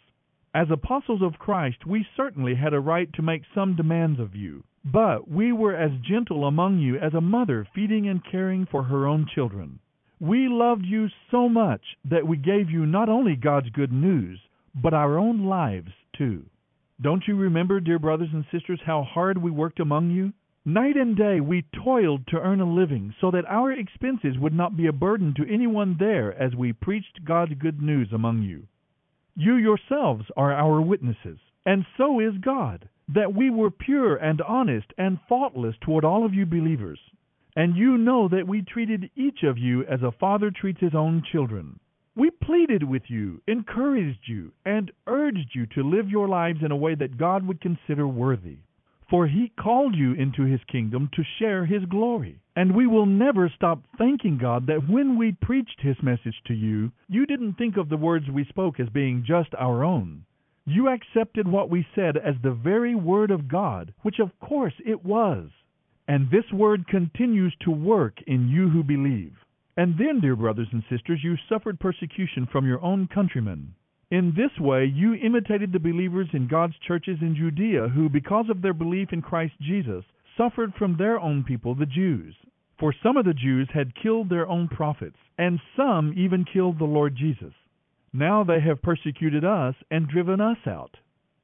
As 0.54 0.70
apostles 0.70 1.22
of 1.22 1.38
Christ, 1.38 1.86
we 1.86 2.06
certainly 2.14 2.54
had 2.54 2.74
a 2.74 2.80
right 2.80 3.10
to 3.14 3.22
make 3.22 3.42
some 3.54 3.74
demands 3.74 4.20
of 4.20 4.34
you. 4.34 4.64
But 4.84 5.30
we 5.30 5.52
were 5.52 5.74
as 5.74 5.92
gentle 6.00 6.44
among 6.44 6.78
you 6.78 6.98
as 6.98 7.14
a 7.14 7.20
mother 7.20 7.66
feeding 7.74 8.08
and 8.08 8.24
caring 8.24 8.66
for 8.66 8.82
her 8.82 9.06
own 9.06 9.26
children. 9.34 9.78
We 10.20 10.48
loved 10.48 10.84
you 10.84 11.08
so 11.30 11.48
much 11.48 11.96
that 12.04 12.26
we 12.26 12.36
gave 12.36 12.68
you 12.68 12.84
not 12.84 13.08
only 13.08 13.34
God's 13.34 13.70
good 13.70 13.92
news, 13.92 14.40
but 14.74 14.92
our 14.92 15.18
own 15.18 15.46
lives 15.46 15.92
too. 16.16 16.44
Don't 17.00 17.26
you 17.26 17.36
remember, 17.36 17.80
dear 17.80 17.98
brothers 17.98 18.28
and 18.32 18.44
sisters, 18.52 18.80
how 18.84 19.02
hard 19.02 19.38
we 19.38 19.50
worked 19.50 19.80
among 19.80 20.10
you? 20.10 20.32
Night 20.64 20.96
and 20.96 21.16
day 21.16 21.40
we 21.40 21.64
toiled 21.84 22.24
to 22.28 22.38
earn 22.38 22.60
a 22.60 22.72
living 22.72 23.12
so 23.20 23.32
that 23.32 23.44
our 23.46 23.72
expenses 23.72 24.38
would 24.38 24.54
not 24.54 24.76
be 24.76 24.86
a 24.86 24.92
burden 24.92 25.34
to 25.34 25.52
anyone 25.52 25.96
there 25.98 26.32
as 26.40 26.54
we 26.54 26.72
preached 26.72 27.24
God's 27.24 27.54
good 27.54 27.82
news 27.82 28.12
among 28.12 28.42
you. 28.42 28.68
You 29.34 29.56
yourselves 29.56 30.24
are 30.36 30.52
our 30.52 30.80
witnesses, 30.80 31.40
and 31.66 31.84
so 31.96 32.20
is 32.20 32.38
God, 32.38 32.88
that 33.08 33.34
we 33.34 33.50
were 33.50 33.72
pure 33.72 34.14
and 34.14 34.40
honest 34.42 34.86
and 34.96 35.18
faultless 35.28 35.74
toward 35.80 36.04
all 36.04 36.24
of 36.24 36.32
you 36.32 36.46
believers. 36.46 37.00
And 37.56 37.76
you 37.76 37.98
know 37.98 38.28
that 38.28 38.46
we 38.46 38.62
treated 38.62 39.10
each 39.16 39.42
of 39.42 39.58
you 39.58 39.84
as 39.86 40.02
a 40.02 40.12
father 40.12 40.52
treats 40.52 40.80
his 40.80 40.94
own 40.94 41.24
children. 41.32 41.80
We 42.14 42.30
pleaded 42.30 42.84
with 42.84 43.02
you, 43.10 43.42
encouraged 43.48 44.28
you, 44.28 44.52
and 44.64 44.92
urged 45.08 45.56
you 45.56 45.66
to 45.74 45.82
live 45.82 46.08
your 46.08 46.28
lives 46.28 46.60
in 46.62 46.70
a 46.70 46.76
way 46.76 46.94
that 46.94 47.18
God 47.18 47.44
would 47.48 47.60
consider 47.60 48.06
worthy. 48.06 48.58
For 49.12 49.26
he 49.26 49.52
called 49.60 49.94
you 49.94 50.14
into 50.14 50.44
his 50.44 50.60
kingdom 50.64 51.10
to 51.12 51.22
share 51.38 51.66
his 51.66 51.84
glory. 51.84 52.40
And 52.56 52.74
we 52.74 52.86
will 52.86 53.04
never 53.04 53.52
stop 53.54 53.82
thanking 53.98 54.38
God 54.38 54.66
that 54.68 54.88
when 54.88 55.18
we 55.18 55.32
preached 55.32 55.82
his 55.82 56.02
message 56.02 56.40
to 56.46 56.54
you, 56.54 56.90
you 57.08 57.26
didn't 57.26 57.58
think 57.58 57.76
of 57.76 57.90
the 57.90 57.98
words 57.98 58.30
we 58.30 58.46
spoke 58.46 58.80
as 58.80 58.88
being 58.88 59.22
just 59.26 59.50
our 59.58 59.84
own. 59.84 60.24
You 60.64 60.88
accepted 60.88 61.46
what 61.46 61.68
we 61.68 61.86
said 61.94 62.16
as 62.16 62.36
the 62.42 62.52
very 62.52 62.94
word 62.94 63.30
of 63.30 63.48
God, 63.48 63.92
which 64.00 64.18
of 64.18 64.30
course 64.40 64.80
it 64.82 65.04
was. 65.04 65.50
And 66.08 66.30
this 66.30 66.50
word 66.50 66.88
continues 66.88 67.54
to 67.66 67.70
work 67.70 68.16
in 68.26 68.48
you 68.48 68.70
who 68.70 68.82
believe. 68.82 69.34
And 69.76 69.98
then, 69.98 70.20
dear 70.20 70.36
brothers 70.36 70.68
and 70.72 70.84
sisters, 70.88 71.20
you 71.22 71.36
suffered 71.50 71.78
persecution 71.78 72.48
from 72.50 72.66
your 72.66 72.80
own 72.80 73.08
countrymen. 73.12 73.74
In 74.12 74.34
this 74.36 74.60
way, 74.60 74.84
you 74.84 75.14
imitated 75.14 75.72
the 75.72 75.78
believers 75.78 76.28
in 76.34 76.46
God's 76.46 76.74
churches 76.86 77.16
in 77.22 77.34
Judea, 77.34 77.88
who, 77.88 78.10
because 78.10 78.50
of 78.50 78.60
their 78.60 78.74
belief 78.74 79.10
in 79.10 79.22
Christ 79.22 79.54
Jesus, 79.58 80.04
suffered 80.36 80.74
from 80.74 80.98
their 80.98 81.18
own 81.18 81.44
people, 81.44 81.74
the 81.74 81.86
Jews. 81.86 82.34
For 82.78 82.92
some 83.02 83.16
of 83.16 83.24
the 83.24 83.32
Jews 83.32 83.70
had 83.72 83.94
killed 83.94 84.28
their 84.28 84.46
own 84.46 84.68
prophets, 84.68 85.16
and 85.38 85.58
some 85.74 86.12
even 86.14 86.44
killed 86.44 86.78
the 86.78 86.84
Lord 86.84 87.16
Jesus. 87.16 87.54
Now 88.12 88.44
they 88.44 88.60
have 88.60 88.82
persecuted 88.82 89.46
us 89.46 89.76
and 89.90 90.06
driven 90.06 90.42
us 90.42 90.58
out. 90.66 90.94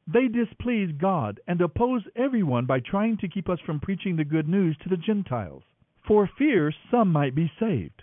They 0.07 0.29
displease 0.29 0.93
God 1.01 1.41
and 1.49 1.63
oppose 1.63 2.03
everyone 2.17 2.67
by 2.67 2.81
trying 2.81 3.17
to 3.23 3.29
keep 3.29 3.49
us 3.49 3.61
from 3.65 3.81
preaching 3.81 4.17
the 4.17 4.25
good 4.25 4.47
news 4.47 4.77
to 4.83 4.91
the 4.91 4.99
Gentiles, 4.99 5.63
for 6.07 6.29
fear 6.37 6.71
some 6.91 7.11
might 7.11 7.35
be 7.35 7.51
saved. 7.59 8.03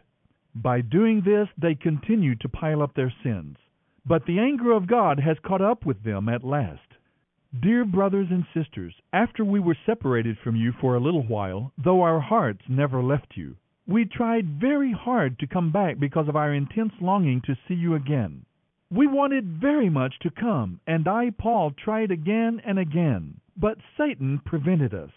By 0.56 0.82
doing 0.82 1.22
this, 1.24 1.50
they 1.56 1.76
continue 1.76 2.34
to 2.38 2.50
pile 2.50 2.82
up 2.82 2.96
their 2.96 3.14
sins. 3.22 3.58
But 4.08 4.26
the 4.26 4.40
anger 4.40 4.72
of 4.72 4.88
God 4.88 5.20
has 5.20 5.38
caught 5.40 5.62
up 5.62 5.86
with 5.86 6.04
them 6.04 6.30
at 6.30 6.44
last. 6.44 6.94
Dear 7.60 7.86
brothers 7.86 8.28
and 8.30 8.46
sisters, 8.54 8.94
after 9.12 9.44
we 9.44 9.60
were 9.60 9.78
separated 9.86 10.38
from 10.38 10.56
you 10.56 10.74
for 10.74 10.96
a 10.96 11.00
little 11.00 11.24
while, 11.24 11.72
though 11.78 12.02
our 12.02 12.20
hearts 12.20 12.62
never 12.68 13.02
left 13.02 13.36
you, 13.36 13.56
we 13.88 14.06
tried 14.06 14.60
very 14.60 14.92
hard 14.92 15.40
to 15.40 15.48
come 15.48 15.72
back 15.72 15.98
because 15.98 16.28
of 16.28 16.36
our 16.36 16.54
intense 16.54 16.94
longing 17.02 17.42
to 17.42 17.58
see 17.68 17.74
you 17.74 17.96
again. 17.96 18.46
We 18.92 19.08
wanted 19.08 19.60
very 19.60 19.90
much 19.90 20.20
to 20.20 20.30
come, 20.30 20.80
and 20.86 21.08
I, 21.08 21.32
Paul, 21.32 21.72
tried 21.72 22.12
again 22.12 22.62
and 22.64 22.78
again, 22.78 23.40
but 23.58 23.80
Satan 23.98 24.40
prevented 24.46 24.94
us. 24.94 25.12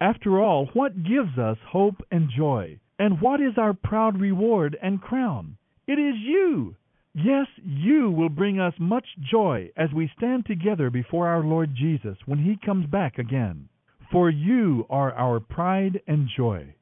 After 0.00 0.40
all, 0.40 0.66
what 0.72 1.04
gives 1.04 1.38
us 1.38 1.58
hope 1.68 2.02
and 2.10 2.30
joy? 2.30 2.80
And 2.98 3.20
what 3.20 3.40
is 3.40 3.56
our 3.56 3.74
proud 3.74 4.20
reward 4.20 4.76
and 4.82 5.00
crown? 5.00 5.56
It 5.86 5.98
is 5.98 6.16
you! 6.18 6.74
Yes, 7.14 7.46
you 7.64 8.10
will 8.10 8.28
bring 8.28 8.60
us 8.60 8.74
much 8.78 9.06
joy 9.18 9.70
as 9.76 9.92
we 9.92 10.10
stand 10.16 10.46
together 10.46 10.90
before 10.90 11.26
our 11.26 11.42
Lord 11.42 11.74
Jesus 11.74 12.16
when 12.26 12.38
he 12.38 12.56
comes 12.64 12.86
back 12.86 13.18
again. 13.18 13.68
For 14.12 14.30
you 14.30 14.86
are 14.88 15.12
our 15.12 15.40
pride 15.40 16.00
and 16.06 16.28
joy. 16.28 16.74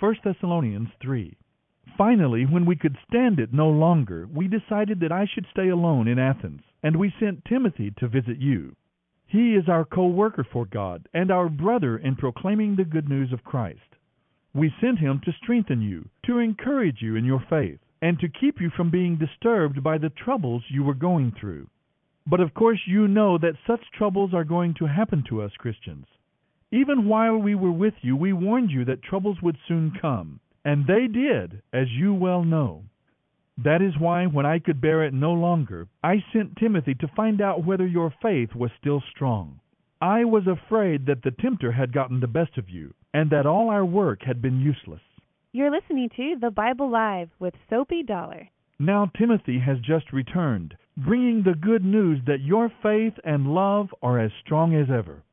1 0.00 0.16
Thessalonians 0.24 0.88
3 1.02 1.36
Finally, 1.96 2.46
when 2.46 2.64
we 2.64 2.76
could 2.76 2.96
stand 3.08 3.40
it 3.40 3.52
no 3.52 3.68
longer, 3.68 4.28
we 4.32 4.46
decided 4.46 5.00
that 5.00 5.10
I 5.10 5.26
should 5.26 5.46
stay 5.50 5.68
alone 5.68 6.06
in 6.06 6.18
Athens, 6.18 6.62
and 6.82 6.96
we 6.96 7.12
sent 7.18 7.44
Timothy 7.44 7.90
to 7.98 8.06
visit 8.06 8.38
you. 8.38 8.76
He 9.26 9.54
is 9.54 9.68
our 9.68 9.84
co 9.84 10.06
worker 10.06 10.44
for 10.44 10.64
God 10.64 11.08
and 11.12 11.30
our 11.30 11.48
brother 11.48 11.98
in 11.98 12.16
proclaiming 12.16 12.76
the 12.76 12.84
good 12.84 13.08
news 13.08 13.32
of 13.32 13.44
Christ. 13.44 13.96
We 14.54 14.72
sent 14.80 15.00
him 15.00 15.20
to 15.24 15.32
strengthen 15.32 15.82
you, 15.82 16.08
to 16.26 16.38
encourage 16.38 17.02
you 17.02 17.16
in 17.16 17.24
your 17.24 17.44
faith, 17.50 17.80
and 18.00 18.18
to 18.20 18.28
keep 18.28 18.60
you 18.60 18.70
from 18.76 18.90
being 18.90 19.16
disturbed 19.16 19.82
by 19.82 19.98
the 19.98 20.10
troubles 20.10 20.62
you 20.68 20.84
were 20.84 20.94
going 20.94 21.32
through. 21.40 21.68
But 22.26 22.40
of 22.40 22.54
course, 22.54 22.80
you 22.86 23.08
know 23.08 23.38
that 23.38 23.56
such 23.66 23.80
troubles 23.96 24.34
are 24.34 24.44
going 24.44 24.74
to 24.74 24.86
happen 24.86 25.24
to 25.28 25.42
us 25.42 25.52
Christians. 25.58 26.06
Even 26.70 27.08
while 27.08 27.38
we 27.38 27.54
were 27.54 27.72
with 27.72 27.94
you, 28.02 28.14
we 28.14 28.32
warned 28.32 28.70
you 28.70 28.84
that 28.84 29.02
troubles 29.02 29.38
would 29.42 29.56
soon 29.66 29.92
come. 30.00 30.40
And 30.64 30.86
they 30.86 31.06
did, 31.06 31.62
as 31.72 31.88
you 31.90 32.12
well 32.12 32.44
know. 32.44 32.82
That 33.56 33.80
is 33.80 33.98
why, 33.98 34.26
when 34.26 34.44
I 34.44 34.58
could 34.58 34.80
bear 34.80 35.02
it 35.04 35.14
no 35.14 35.32
longer, 35.32 35.88
I 36.04 36.22
sent 36.32 36.56
Timothy 36.56 36.94
to 36.96 37.08
find 37.16 37.40
out 37.40 37.64
whether 37.64 37.86
your 37.86 38.12
faith 38.22 38.54
was 38.54 38.70
still 38.78 39.02
strong. 39.10 39.60
I 40.00 40.24
was 40.24 40.46
afraid 40.46 41.06
that 41.06 41.22
the 41.22 41.32
tempter 41.32 41.72
had 41.72 41.92
gotten 41.92 42.20
the 42.20 42.28
best 42.28 42.58
of 42.58 42.68
you, 42.68 42.94
and 43.14 43.30
that 43.30 43.46
all 43.46 43.70
our 43.70 43.84
work 43.84 44.22
had 44.22 44.42
been 44.42 44.60
useless. 44.60 45.00
You're 45.58 45.72
listening 45.72 46.08
to 46.14 46.36
The 46.40 46.52
Bible 46.52 46.88
Live 46.88 47.30
with 47.40 47.52
Soapy 47.68 48.04
Dollar. 48.04 48.48
Now 48.78 49.10
Timothy 49.18 49.58
has 49.58 49.78
just 49.80 50.12
returned, 50.12 50.76
bringing 50.96 51.42
the 51.42 51.56
good 51.60 51.84
news 51.84 52.20
that 52.28 52.42
your 52.42 52.70
faith 52.80 53.14
and 53.24 53.52
love 53.52 53.88
are 54.00 54.20
as 54.20 54.30
strong 54.44 54.76
as 54.76 54.86
ever. 54.88 55.24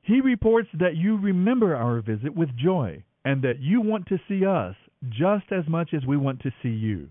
He 0.00 0.20
reports 0.20 0.68
that 0.78 0.94
you 0.94 1.16
remember 1.16 1.74
our 1.74 2.00
visit 2.00 2.32
with 2.32 2.56
joy 2.56 3.02
and 3.24 3.42
that 3.42 3.58
you 3.58 3.80
want 3.80 4.06
to 4.06 4.20
see 4.28 4.46
us 4.46 4.76
just 5.08 5.50
as 5.50 5.66
much 5.66 5.92
as 5.92 6.06
we 6.06 6.16
want 6.16 6.38
to 6.42 6.52
see 6.62 6.68
you. 6.68 7.08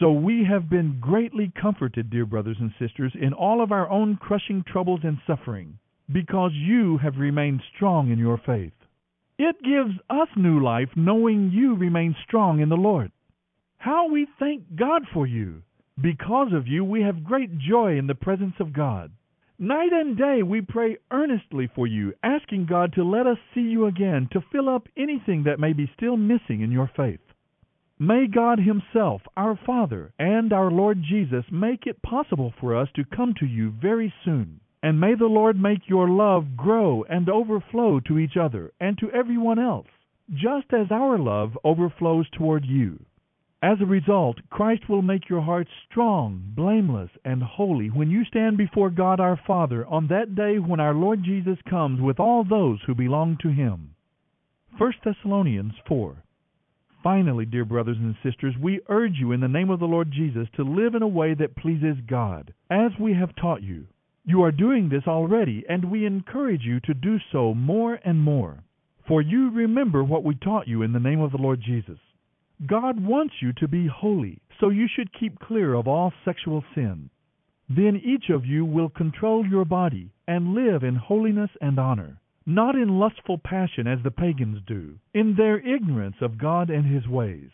So 0.00 0.10
we 0.10 0.44
have 0.50 0.68
been 0.68 0.98
greatly 1.00 1.52
comforted, 1.62 2.10
dear 2.10 2.26
brothers 2.26 2.56
and 2.58 2.72
sisters, 2.80 3.12
in 3.14 3.32
all 3.32 3.62
of 3.62 3.70
our 3.70 3.88
own 3.88 4.16
crushing 4.16 4.64
troubles 4.66 5.02
and 5.04 5.18
suffering, 5.28 5.78
because 6.12 6.50
you 6.54 6.98
have 6.98 7.18
remained 7.18 7.62
strong 7.76 8.10
in 8.10 8.18
your 8.18 8.40
faith. 8.44 8.72
It 9.42 9.56
gives 9.62 9.98
us 10.10 10.28
new 10.36 10.62
life 10.62 10.90
knowing 10.96 11.50
you 11.50 11.74
remain 11.74 12.14
strong 12.26 12.60
in 12.60 12.68
the 12.68 12.76
Lord. 12.76 13.10
How 13.78 14.06
we 14.06 14.26
thank 14.38 14.76
God 14.76 15.06
for 15.14 15.26
you! 15.26 15.62
Because 15.98 16.52
of 16.52 16.68
you, 16.68 16.84
we 16.84 17.00
have 17.00 17.24
great 17.24 17.56
joy 17.56 17.96
in 17.96 18.06
the 18.06 18.14
presence 18.14 18.56
of 18.60 18.74
God. 18.74 19.10
Night 19.58 19.94
and 19.94 20.18
day 20.18 20.42
we 20.42 20.60
pray 20.60 20.98
earnestly 21.10 21.70
for 21.74 21.86
you, 21.86 22.12
asking 22.22 22.66
God 22.66 22.92
to 22.92 23.02
let 23.02 23.26
us 23.26 23.38
see 23.54 23.62
you 23.62 23.86
again, 23.86 24.28
to 24.32 24.44
fill 24.52 24.68
up 24.68 24.86
anything 24.94 25.44
that 25.44 25.58
may 25.58 25.72
be 25.72 25.90
still 25.96 26.18
missing 26.18 26.60
in 26.60 26.70
your 26.70 26.90
faith. 26.94 27.20
May 27.98 28.26
God 28.26 28.58
Himself, 28.58 29.22
our 29.38 29.58
Father, 29.64 30.12
and 30.18 30.52
our 30.52 30.70
Lord 30.70 31.02
Jesus 31.02 31.46
make 31.50 31.86
it 31.86 32.02
possible 32.02 32.52
for 32.60 32.76
us 32.76 32.88
to 32.94 33.06
come 33.16 33.32
to 33.40 33.46
you 33.46 33.70
very 33.80 34.12
soon. 34.22 34.60
And 34.82 34.98
may 34.98 35.14
the 35.14 35.26
Lord 35.26 35.60
make 35.60 35.88
your 35.88 36.08
love 36.08 36.56
grow 36.56 37.04
and 37.04 37.28
overflow 37.28 38.00
to 38.00 38.18
each 38.18 38.36
other 38.36 38.72
and 38.80 38.96
to 38.98 39.10
everyone 39.10 39.58
else, 39.58 39.88
just 40.32 40.72
as 40.72 40.90
our 40.90 41.18
love 41.18 41.58
overflows 41.64 42.26
toward 42.30 42.64
you. 42.64 42.98
As 43.62 43.78
a 43.82 43.86
result, 43.86 44.38
Christ 44.48 44.88
will 44.88 45.02
make 45.02 45.28
your 45.28 45.42
heart 45.42 45.68
strong, 45.90 46.42
blameless, 46.56 47.10
and 47.26 47.42
holy 47.42 47.88
when 47.88 48.10
you 48.10 48.24
stand 48.24 48.56
before 48.56 48.88
God 48.88 49.20
our 49.20 49.36
Father 49.46 49.86
on 49.86 50.06
that 50.06 50.34
day 50.34 50.58
when 50.58 50.80
our 50.80 50.94
Lord 50.94 51.22
Jesus 51.22 51.58
comes 51.68 52.00
with 52.00 52.18
all 52.18 52.42
those 52.42 52.80
who 52.86 52.94
belong 52.94 53.36
to 53.42 53.48
Him. 53.48 53.94
1 54.78 54.92
Thessalonians 55.04 55.74
4. 55.86 56.22
Finally, 57.02 57.44
dear 57.44 57.66
brothers 57.66 57.98
and 57.98 58.16
sisters, 58.22 58.54
we 58.58 58.80
urge 58.88 59.18
you 59.18 59.32
in 59.32 59.40
the 59.40 59.48
name 59.48 59.68
of 59.68 59.78
the 59.78 59.86
Lord 59.86 60.10
Jesus 60.10 60.48
to 60.56 60.62
live 60.64 60.94
in 60.94 61.02
a 61.02 61.08
way 61.08 61.34
that 61.34 61.56
pleases 61.56 61.96
God, 62.06 62.54
as 62.70 62.92
we 62.98 63.12
have 63.12 63.36
taught 63.36 63.62
you. 63.62 63.86
You 64.30 64.44
are 64.44 64.52
doing 64.52 64.88
this 64.88 65.08
already, 65.08 65.64
and 65.68 65.90
we 65.90 66.06
encourage 66.06 66.62
you 66.62 66.78
to 66.84 66.94
do 66.94 67.18
so 67.32 67.52
more 67.52 67.98
and 68.04 68.20
more. 68.20 68.62
For 69.08 69.20
you 69.20 69.50
remember 69.50 70.04
what 70.04 70.22
we 70.22 70.36
taught 70.36 70.68
you 70.68 70.82
in 70.82 70.92
the 70.92 71.00
name 71.00 71.20
of 71.20 71.32
the 71.32 71.42
Lord 71.42 71.60
Jesus. 71.60 71.98
God 72.64 73.04
wants 73.04 73.34
you 73.42 73.52
to 73.54 73.66
be 73.66 73.88
holy, 73.88 74.40
so 74.60 74.68
you 74.68 74.86
should 74.86 75.18
keep 75.18 75.40
clear 75.40 75.74
of 75.74 75.88
all 75.88 76.12
sexual 76.24 76.62
sin. 76.76 77.10
Then 77.68 78.00
each 78.04 78.30
of 78.30 78.46
you 78.46 78.64
will 78.64 78.88
control 78.88 79.44
your 79.44 79.64
body 79.64 80.12
and 80.28 80.54
live 80.54 80.84
in 80.84 80.94
holiness 80.94 81.50
and 81.60 81.76
honor, 81.80 82.20
not 82.46 82.76
in 82.76 83.00
lustful 83.00 83.38
passion 83.38 83.88
as 83.88 83.98
the 84.04 84.12
pagans 84.12 84.60
do, 84.64 84.94
in 85.12 85.34
their 85.34 85.58
ignorance 85.58 86.18
of 86.20 86.38
God 86.38 86.70
and 86.70 86.86
His 86.86 87.08
ways. 87.08 87.50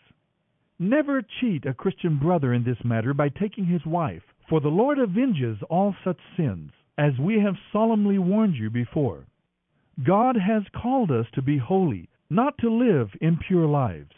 Never 0.77 1.23
cheat 1.23 1.65
a 1.65 1.73
Christian 1.73 2.19
brother 2.19 2.53
in 2.53 2.63
this 2.63 2.77
matter 2.85 3.15
by 3.15 3.29
taking 3.29 3.65
his 3.65 3.83
wife, 3.83 4.21
for 4.49 4.59
the 4.61 4.69
Lord 4.69 4.99
avenges 4.99 5.57
all 5.69 5.95
such 6.03 6.19
sins, 6.35 6.71
as 6.97 7.17
we 7.19 7.39
have 7.39 7.55
solemnly 7.71 8.17
warned 8.17 8.55
you 8.55 8.69
before. 8.69 9.25
God 10.05 10.37
has 10.37 10.63
called 10.81 11.11
us 11.11 11.25
to 11.33 11.41
be 11.41 11.57
holy, 11.57 12.09
not 12.29 12.57
to 12.59 12.69
live 12.69 13.09
impure 13.21 13.67
lives. 13.67 14.13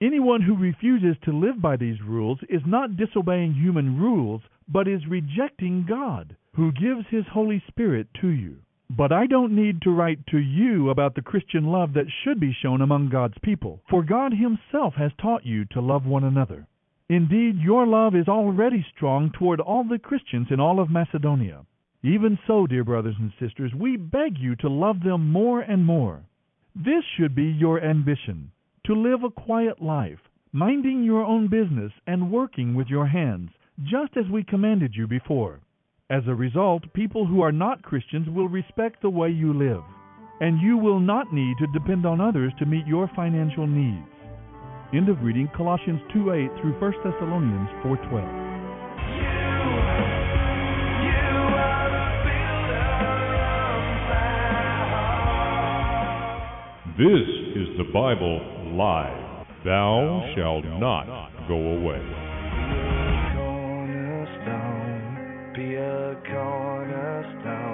Anyone 0.00 0.42
who 0.42 0.56
refuses 0.56 1.16
to 1.24 1.32
live 1.32 1.60
by 1.60 1.76
these 1.76 2.00
rules 2.02 2.38
is 2.48 2.62
not 2.66 2.96
disobeying 2.96 3.54
human 3.54 3.98
rules, 3.98 4.42
but 4.68 4.86
is 4.86 5.06
rejecting 5.08 5.86
God, 5.88 6.36
who 6.54 6.70
gives 6.72 7.06
His 7.10 7.24
Holy 7.32 7.62
Spirit 7.68 8.06
to 8.20 8.28
you. 8.28 8.58
But 8.90 9.12
I 9.12 9.26
don't 9.26 9.54
need 9.54 9.82
to 9.82 9.90
write 9.90 10.26
to 10.28 10.38
you 10.38 10.90
about 10.90 11.14
the 11.14 11.22
Christian 11.22 11.66
love 11.66 11.94
that 11.94 12.06
should 12.22 12.40
be 12.40 12.56
shown 12.62 12.80
among 12.80 13.08
God's 13.08 13.36
people, 13.42 13.80
for 13.90 14.02
God 14.02 14.32
Himself 14.32 14.94
has 14.94 15.12
taught 15.20 15.44
you 15.44 15.64
to 15.66 15.80
love 15.80 16.06
one 16.06 16.24
another. 16.24 16.66
Indeed, 17.10 17.58
your 17.58 17.86
love 17.86 18.14
is 18.14 18.28
already 18.28 18.84
strong 18.94 19.30
toward 19.30 19.60
all 19.60 19.82
the 19.82 19.98
Christians 19.98 20.48
in 20.50 20.60
all 20.60 20.78
of 20.78 20.90
Macedonia. 20.90 21.64
Even 22.02 22.38
so, 22.46 22.66
dear 22.66 22.84
brothers 22.84 23.16
and 23.18 23.32
sisters, 23.40 23.72
we 23.74 23.96
beg 23.96 24.38
you 24.38 24.54
to 24.56 24.68
love 24.68 25.02
them 25.02 25.32
more 25.32 25.60
and 25.60 25.86
more. 25.86 26.22
This 26.76 27.04
should 27.16 27.34
be 27.34 27.46
your 27.46 27.82
ambition 27.82 28.52
to 28.86 28.94
live 28.94 29.24
a 29.24 29.30
quiet 29.30 29.82
life, 29.82 30.20
minding 30.52 31.02
your 31.02 31.24
own 31.24 31.48
business 31.48 31.92
and 32.06 32.30
working 32.30 32.74
with 32.74 32.88
your 32.88 33.06
hands, 33.06 33.50
just 33.84 34.16
as 34.16 34.30
we 34.30 34.44
commanded 34.44 34.94
you 34.94 35.06
before. 35.06 35.60
As 36.10 36.22
a 36.26 36.34
result, 36.34 36.92
people 36.92 37.26
who 37.26 37.40
are 37.40 37.52
not 37.52 37.82
Christians 37.82 38.28
will 38.28 38.48
respect 38.48 39.00
the 39.00 39.10
way 39.10 39.30
you 39.30 39.52
live, 39.52 39.82
and 40.40 40.60
you 40.60 40.76
will 40.76 41.00
not 41.00 41.32
need 41.32 41.56
to 41.58 41.66
depend 41.72 42.04
on 42.04 42.20
others 42.20 42.52
to 42.58 42.66
meet 42.66 42.86
your 42.86 43.10
financial 43.16 43.66
needs. 43.66 44.17
End 44.94 45.10
of 45.10 45.22
reading 45.22 45.50
Colossians 45.54 46.00
2:8 46.14 46.48
through 46.62 46.72
1 46.80 46.92
Thessalonians 47.04 47.68
4:12. 47.82 48.24
This 56.96 57.28
is 57.54 57.76
the 57.76 57.84
Bible 57.92 58.40
live. 58.72 59.46
Thou 59.62 60.32
shalt 60.34 60.64
not 60.80 61.04
go 61.46 61.54
away. 61.54 62.27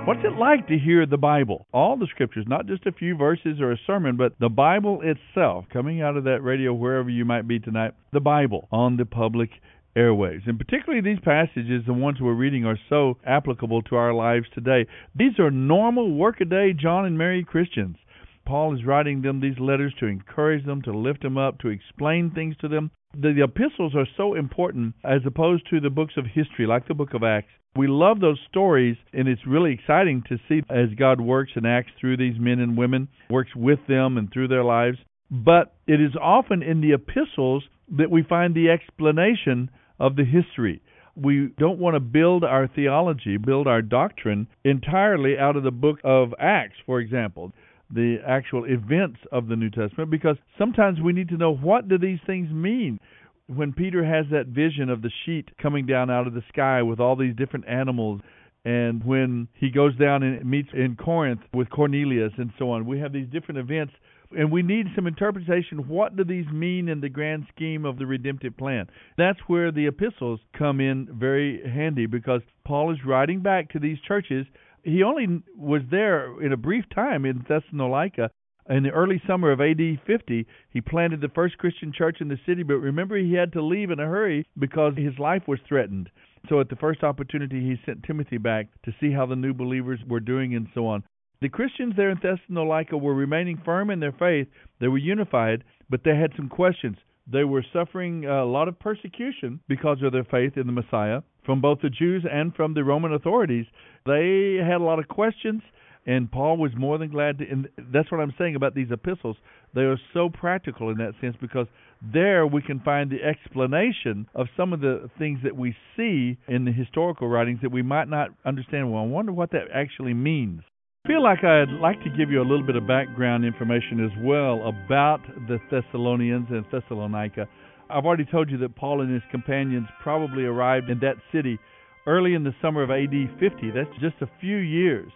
What's 0.06 0.20
it 0.22 0.38
like 0.38 0.68
to 0.68 0.78
hear 0.78 1.06
the 1.06 1.16
Bible? 1.16 1.66
All 1.72 1.96
the 1.96 2.06
scriptures, 2.10 2.44
not 2.46 2.66
just 2.66 2.84
a 2.84 2.92
few 2.92 3.16
verses 3.16 3.58
or 3.58 3.72
a 3.72 3.80
sermon, 3.86 4.18
but 4.18 4.34
the 4.38 4.50
Bible 4.50 5.00
itself 5.02 5.64
coming 5.72 6.02
out 6.02 6.18
of 6.18 6.24
that 6.24 6.42
radio 6.42 6.74
wherever 6.74 7.08
you 7.08 7.24
might 7.24 7.48
be 7.48 7.58
tonight. 7.58 7.94
The 8.12 8.20
Bible 8.20 8.68
on 8.70 8.98
the 8.98 9.06
public 9.06 9.48
airwaves. 9.96 10.46
And 10.46 10.58
particularly 10.58 11.00
these 11.00 11.24
passages, 11.24 11.84
the 11.86 11.94
ones 11.94 12.18
we're 12.20 12.34
reading, 12.34 12.66
are 12.66 12.78
so 12.90 13.16
applicable 13.26 13.80
to 13.84 13.96
our 13.96 14.12
lives 14.12 14.44
today. 14.52 14.86
These 15.14 15.38
are 15.38 15.50
normal, 15.50 16.10
workaday 16.14 16.74
John 16.78 17.06
and 17.06 17.16
Mary 17.16 17.42
Christians. 17.42 17.96
Paul 18.44 18.74
is 18.74 18.84
writing 18.84 19.22
them 19.22 19.40
these 19.40 19.58
letters 19.58 19.94
to 20.00 20.06
encourage 20.06 20.66
them, 20.66 20.82
to 20.82 20.92
lift 20.92 21.22
them 21.22 21.38
up, 21.38 21.60
to 21.60 21.68
explain 21.68 22.30
things 22.30 22.56
to 22.60 22.68
them. 22.68 22.90
The, 23.14 23.32
the, 23.32 23.44
epistles 23.44 23.94
are 23.94 24.06
so 24.18 24.34
important 24.34 24.96
as 25.02 25.22
opposed 25.24 25.70
to 25.70 25.80
the 25.80 25.88
books 25.88 26.14
of 26.18 26.26
history, 26.26 26.66
like 26.66 26.88
the 26.88 26.94
book 26.94 27.14
of 27.14 27.22
Acts. 27.22 27.52
We 27.76 27.88
love 27.88 28.20
those 28.20 28.38
stories, 28.48 28.96
and 29.12 29.26
it's 29.26 29.46
really 29.46 29.72
exciting 29.72 30.22
to 30.28 30.38
see 30.48 30.62
as 30.70 30.94
God 30.96 31.20
works 31.20 31.52
and 31.56 31.66
acts 31.66 31.90
through 32.00 32.18
these 32.18 32.38
men 32.38 32.60
and 32.60 32.76
women, 32.76 33.08
works 33.28 33.50
with 33.56 33.80
them 33.88 34.16
and 34.16 34.32
through 34.32 34.48
their 34.48 34.62
lives. 34.62 34.98
But 35.28 35.74
it 35.88 36.00
is 36.00 36.12
often 36.20 36.62
in 36.62 36.80
the 36.80 36.92
epistles 36.92 37.64
that 37.98 38.10
we 38.10 38.22
find 38.22 38.54
the 38.54 38.70
explanation 38.70 39.70
of 39.98 40.14
the 40.14 40.24
history. 40.24 40.82
We 41.16 41.50
don't 41.58 41.80
want 41.80 41.94
to 41.94 42.00
build 42.00 42.44
our 42.44 42.68
theology, 42.68 43.38
build 43.38 43.66
our 43.66 43.82
doctrine 43.82 44.46
entirely 44.64 45.36
out 45.36 45.56
of 45.56 45.64
the 45.64 45.70
book 45.72 45.98
of 46.04 46.32
Acts, 46.38 46.76
for 46.86 47.00
example 47.00 47.52
the 47.90 48.16
actual 48.26 48.64
events 48.64 49.20
of 49.30 49.48
the 49.48 49.56
New 49.56 49.70
Testament 49.70 50.10
because 50.10 50.36
sometimes 50.58 51.00
we 51.00 51.12
need 51.12 51.28
to 51.28 51.36
know 51.36 51.54
what 51.54 51.88
do 51.88 51.98
these 51.98 52.18
things 52.26 52.50
mean. 52.50 52.98
When 53.46 53.72
Peter 53.72 54.04
has 54.04 54.26
that 54.30 54.46
vision 54.46 54.88
of 54.88 55.02
the 55.02 55.10
sheet 55.24 55.50
coming 55.60 55.86
down 55.86 56.10
out 56.10 56.26
of 56.26 56.34
the 56.34 56.44
sky 56.48 56.82
with 56.82 57.00
all 57.00 57.16
these 57.16 57.36
different 57.36 57.68
animals 57.68 58.20
and 58.64 59.04
when 59.04 59.48
he 59.52 59.70
goes 59.70 59.94
down 59.96 60.22
and 60.22 60.48
meets 60.48 60.70
in 60.72 60.96
Corinth 60.96 61.42
with 61.52 61.68
Cornelius 61.68 62.32
and 62.38 62.50
so 62.58 62.70
on, 62.70 62.86
we 62.86 62.98
have 63.00 63.12
these 63.12 63.28
different 63.28 63.58
events 63.58 63.92
and 64.36 64.50
we 64.50 64.62
need 64.62 64.86
some 64.94 65.06
interpretation. 65.06 65.86
What 65.86 66.16
do 66.16 66.24
these 66.24 66.46
mean 66.46 66.88
in 66.88 67.00
the 67.00 67.10
grand 67.10 67.46
scheme 67.54 67.84
of 67.84 67.98
the 67.98 68.06
redemptive 68.06 68.56
plan? 68.56 68.86
That's 69.18 69.38
where 69.46 69.70
the 69.70 69.86
epistles 69.86 70.40
come 70.56 70.80
in 70.80 71.08
very 71.12 71.60
handy 71.68 72.06
because 72.06 72.40
Paul 72.64 72.92
is 72.92 73.04
writing 73.04 73.40
back 73.40 73.70
to 73.72 73.78
these 73.78 73.98
churches 74.08 74.46
he 74.84 75.02
only 75.02 75.42
was 75.56 75.82
there 75.90 76.40
in 76.42 76.52
a 76.52 76.56
brief 76.56 76.84
time 76.94 77.24
in 77.24 77.44
Thessalonica. 77.48 78.30
In 78.68 78.82
the 78.82 78.90
early 78.90 79.20
summer 79.26 79.52
of 79.52 79.60
AD 79.60 80.00
50, 80.06 80.46
he 80.70 80.80
planted 80.80 81.20
the 81.20 81.28
first 81.28 81.58
Christian 81.58 81.92
church 81.92 82.18
in 82.20 82.28
the 82.28 82.38
city, 82.46 82.62
but 82.62 82.78
remember 82.78 83.16
he 83.16 83.34
had 83.34 83.52
to 83.52 83.62
leave 83.62 83.90
in 83.90 84.00
a 84.00 84.06
hurry 84.06 84.46
because 84.58 84.94
his 84.96 85.18
life 85.18 85.42
was 85.46 85.58
threatened. 85.68 86.08
So 86.48 86.60
at 86.60 86.70
the 86.70 86.76
first 86.76 87.02
opportunity, 87.02 87.60
he 87.60 87.76
sent 87.84 88.04
Timothy 88.04 88.38
back 88.38 88.68
to 88.84 88.94
see 89.00 89.12
how 89.12 89.26
the 89.26 89.36
new 89.36 89.52
believers 89.52 90.00
were 90.08 90.20
doing 90.20 90.54
and 90.54 90.68
so 90.74 90.86
on. 90.86 91.02
The 91.42 91.50
Christians 91.50 91.94
there 91.96 92.08
in 92.08 92.18
Thessalonica 92.22 92.96
were 92.96 93.14
remaining 93.14 93.60
firm 93.64 93.90
in 93.90 94.00
their 94.00 94.12
faith. 94.12 94.48
They 94.80 94.88
were 94.88 94.98
unified, 94.98 95.62
but 95.90 96.02
they 96.02 96.16
had 96.16 96.32
some 96.34 96.48
questions. 96.48 96.96
They 97.30 97.44
were 97.44 97.64
suffering 97.70 98.24
a 98.24 98.44
lot 98.44 98.68
of 98.68 98.78
persecution 98.78 99.60
because 99.68 100.02
of 100.02 100.12
their 100.12 100.24
faith 100.24 100.56
in 100.56 100.66
the 100.66 100.72
Messiah 100.72 101.20
from 101.44 101.60
both 101.60 101.80
the 101.82 101.90
Jews 101.90 102.24
and 102.30 102.54
from 102.54 102.72
the 102.72 102.84
Roman 102.84 103.12
authorities. 103.12 103.66
They 104.06 104.58
had 104.62 104.80
a 104.80 104.84
lot 104.84 104.98
of 104.98 105.08
questions, 105.08 105.62
and 106.06 106.30
Paul 106.30 106.58
was 106.58 106.72
more 106.76 106.98
than 106.98 107.10
glad 107.10 107.38
to. 107.38 107.48
And 107.48 107.68
that's 107.92 108.10
what 108.10 108.20
I'm 108.20 108.34
saying 108.36 108.56
about 108.56 108.74
these 108.74 108.88
epistles. 108.90 109.36
They 109.74 109.82
are 109.82 109.98
so 110.12 110.28
practical 110.28 110.90
in 110.90 110.98
that 110.98 111.12
sense 111.20 111.36
because 111.40 111.66
there 112.12 112.46
we 112.46 112.62
can 112.62 112.80
find 112.80 113.10
the 113.10 113.22
explanation 113.22 114.26
of 114.34 114.46
some 114.56 114.72
of 114.72 114.80
the 114.80 115.08
things 115.18 115.40
that 115.44 115.56
we 115.56 115.74
see 115.96 116.36
in 116.46 116.64
the 116.64 116.72
historical 116.72 117.28
writings 117.28 117.60
that 117.62 117.72
we 117.72 117.82
might 117.82 118.08
not 118.08 118.28
understand. 118.44 118.92
Well, 118.92 119.02
I 119.02 119.06
wonder 119.06 119.32
what 119.32 119.50
that 119.52 119.68
actually 119.74 120.14
means. 120.14 120.62
I 121.04 121.08
feel 121.08 121.22
like 121.22 121.44
I'd 121.44 121.70
like 121.80 122.02
to 122.04 122.10
give 122.10 122.30
you 122.30 122.40
a 122.40 122.48
little 122.48 122.66
bit 122.66 122.76
of 122.76 122.86
background 122.86 123.44
information 123.44 124.04
as 124.04 124.10
well 124.22 124.66
about 124.66 125.20
the 125.48 125.58
Thessalonians 125.70 126.46
and 126.50 126.64
Thessalonica. 126.70 127.46
I've 127.90 128.06
already 128.06 128.24
told 128.24 128.50
you 128.50 128.56
that 128.58 128.74
Paul 128.76 129.02
and 129.02 129.12
his 129.12 129.22
companions 129.30 129.86
probably 130.02 130.44
arrived 130.44 130.88
in 130.88 130.98
that 131.00 131.16
city 131.30 131.58
early 132.06 132.34
in 132.34 132.42
the 132.42 132.54
summer 132.62 132.82
of 132.82 132.90
AD 132.90 133.38
50. 133.38 133.70
That's 133.70 133.90
just 134.00 134.16
a 134.22 134.30
few 134.40 134.56
years 134.56 135.12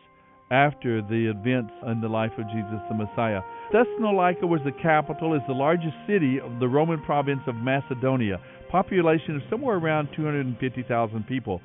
after 0.50 1.02
the 1.02 1.28
events 1.28 1.72
in 1.86 2.00
the 2.00 2.08
life 2.08 2.32
of 2.38 2.46
Jesus 2.48 2.80
the 2.88 2.94
Messiah. 2.94 3.40
Thessalonica 3.72 4.46
was 4.46 4.60
the 4.64 4.72
capital, 4.72 5.34
is 5.34 5.42
the 5.46 5.52
largest 5.52 5.94
city 6.06 6.40
of 6.40 6.58
the 6.58 6.68
Roman 6.68 7.02
province 7.02 7.42
of 7.46 7.54
Macedonia, 7.56 8.40
population 8.70 9.36
of 9.36 9.42
somewhere 9.50 9.76
around 9.76 10.08
250,000 10.16 11.26
people. 11.26 11.60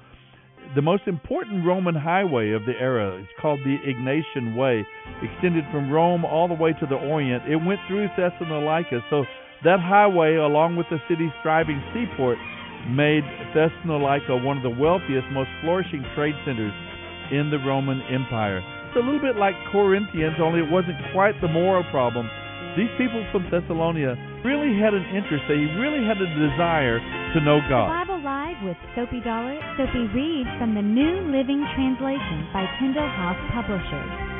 The 0.75 0.81
most 0.81 1.03
important 1.07 1.65
Roman 1.65 1.95
highway 1.95 2.51
of 2.51 2.65
the 2.65 2.73
era 2.79 3.19
is 3.19 3.27
called 3.41 3.59
the 3.59 3.77
Egnatian 3.85 4.55
Way, 4.55 4.85
extended 5.21 5.65
from 5.71 5.91
Rome 5.91 6.25
all 6.25 6.47
the 6.47 6.53
way 6.53 6.73
to 6.73 6.85
the 6.85 6.95
Orient. 6.95 7.43
It 7.49 7.57
went 7.57 7.79
through 7.87 8.07
Thessalonica, 8.17 9.01
so 9.09 9.25
that 9.63 9.79
highway, 9.79 10.35
along 10.35 10.75
with 10.75 10.87
the 10.89 10.99
city's 11.07 11.31
thriving 11.41 11.81
seaport, 11.93 12.37
made 12.89 13.23
Thessalonica 13.55 14.35
one 14.35 14.57
of 14.57 14.63
the 14.63 14.69
wealthiest, 14.69 15.27
most 15.31 15.49
flourishing 15.61 16.03
trade 16.15 16.35
centers 16.45 16.73
in 17.31 17.49
the 17.49 17.59
Roman 17.59 18.01
Empire. 18.11 18.61
It's 18.93 19.01
a 19.01 19.09
little 19.09 19.25
bit 19.25 19.41
like 19.41 19.57
Corinthians, 19.73 20.37
only 20.37 20.61
it 20.61 20.69
wasn't 20.69 21.01
quite 21.17 21.33
the 21.41 21.47
moral 21.49 21.81
problem. 21.89 22.29
These 22.77 22.93
people 22.93 23.25
from 23.33 23.49
Thessalonica 23.49 24.13
really 24.45 24.77
had 24.77 24.93
an 24.93 25.01
interest, 25.17 25.49
they 25.49 25.65
really 25.81 26.05
had 26.05 26.21
a 26.21 26.29
desire 26.37 27.01
to 27.33 27.41
know 27.41 27.57
God. 27.65 27.89
Bible 27.89 28.21
Live 28.21 28.61
with 28.61 28.77
Soapy 28.93 29.17
Dollar. 29.25 29.57
Soapy 29.81 30.05
reads 30.13 30.49
from 30.61 30.77
the 30.77 30.85
New 30.85 31.25
Living 31.33 31.65
Translation 31.73 32.45
by 32.53 32.69
Tyndale 32.77 33.09
House 33.09 33.41
Publishers. 33.49 34.32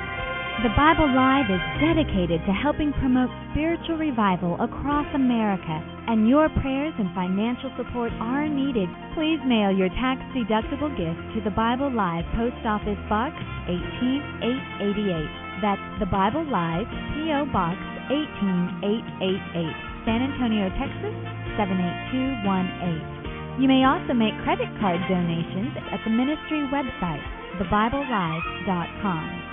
The 0.61 0.69
Bible 0.77 1.09
Live 1.09 1.49
is 1.49 1.57
dedicated 1.81 2.45
to 2.45 2.53
helping 2.53 2.93
promote 3.01 3.33
spiritual 3.49 3.97
revival 3.97 4.53
across 4.61 5.09
America, 5.17 5.81
and 6.05 6.29
your 6.29 6.45
prayers 6.61 6.93
and 7.01 7.09
financial 7.17 7.73
support 7.73 8.13
are 8.21 8.45
needed. 8.45 8.85
Please 9.17 9.41
mail 9.49 9.73
your 9.73 9.89
tax 9.97 10.21
deductible 10.37 10.93
gift 10.93 11.17
to 11.33 11.41
the 11.41 11.49
Bible 11.57 11.89
Live 11.89 12.21
Post 12.37 12.61
Office 12.69 13.01
Box 13.09 13.33
18888. 13.65 15.65
That's 15.65 15.81
the 15.97 16.05
Bible 16.05 16.45
Live 16.45 16.85
P.O. 17.17 17.49
Box 17.49 17.73
18888, 18.13 19.73
San 20.05 20.21
Antonio, 20.21 20.69
Texas 20.77 21.17
78218. 21.57 23.57
You 23.57 23.65
may 23.65 23.89
also 23.89 24.13
make 24.13 24.37
credit 24.45 24.69
card 24.77 25.01
donations 25.09 25.73
at 25.89 25.97
the 26.05 26.13
ministry 26.13 26.61
website, 26.69 27.25
thebiblelive.com. 27.57 29.52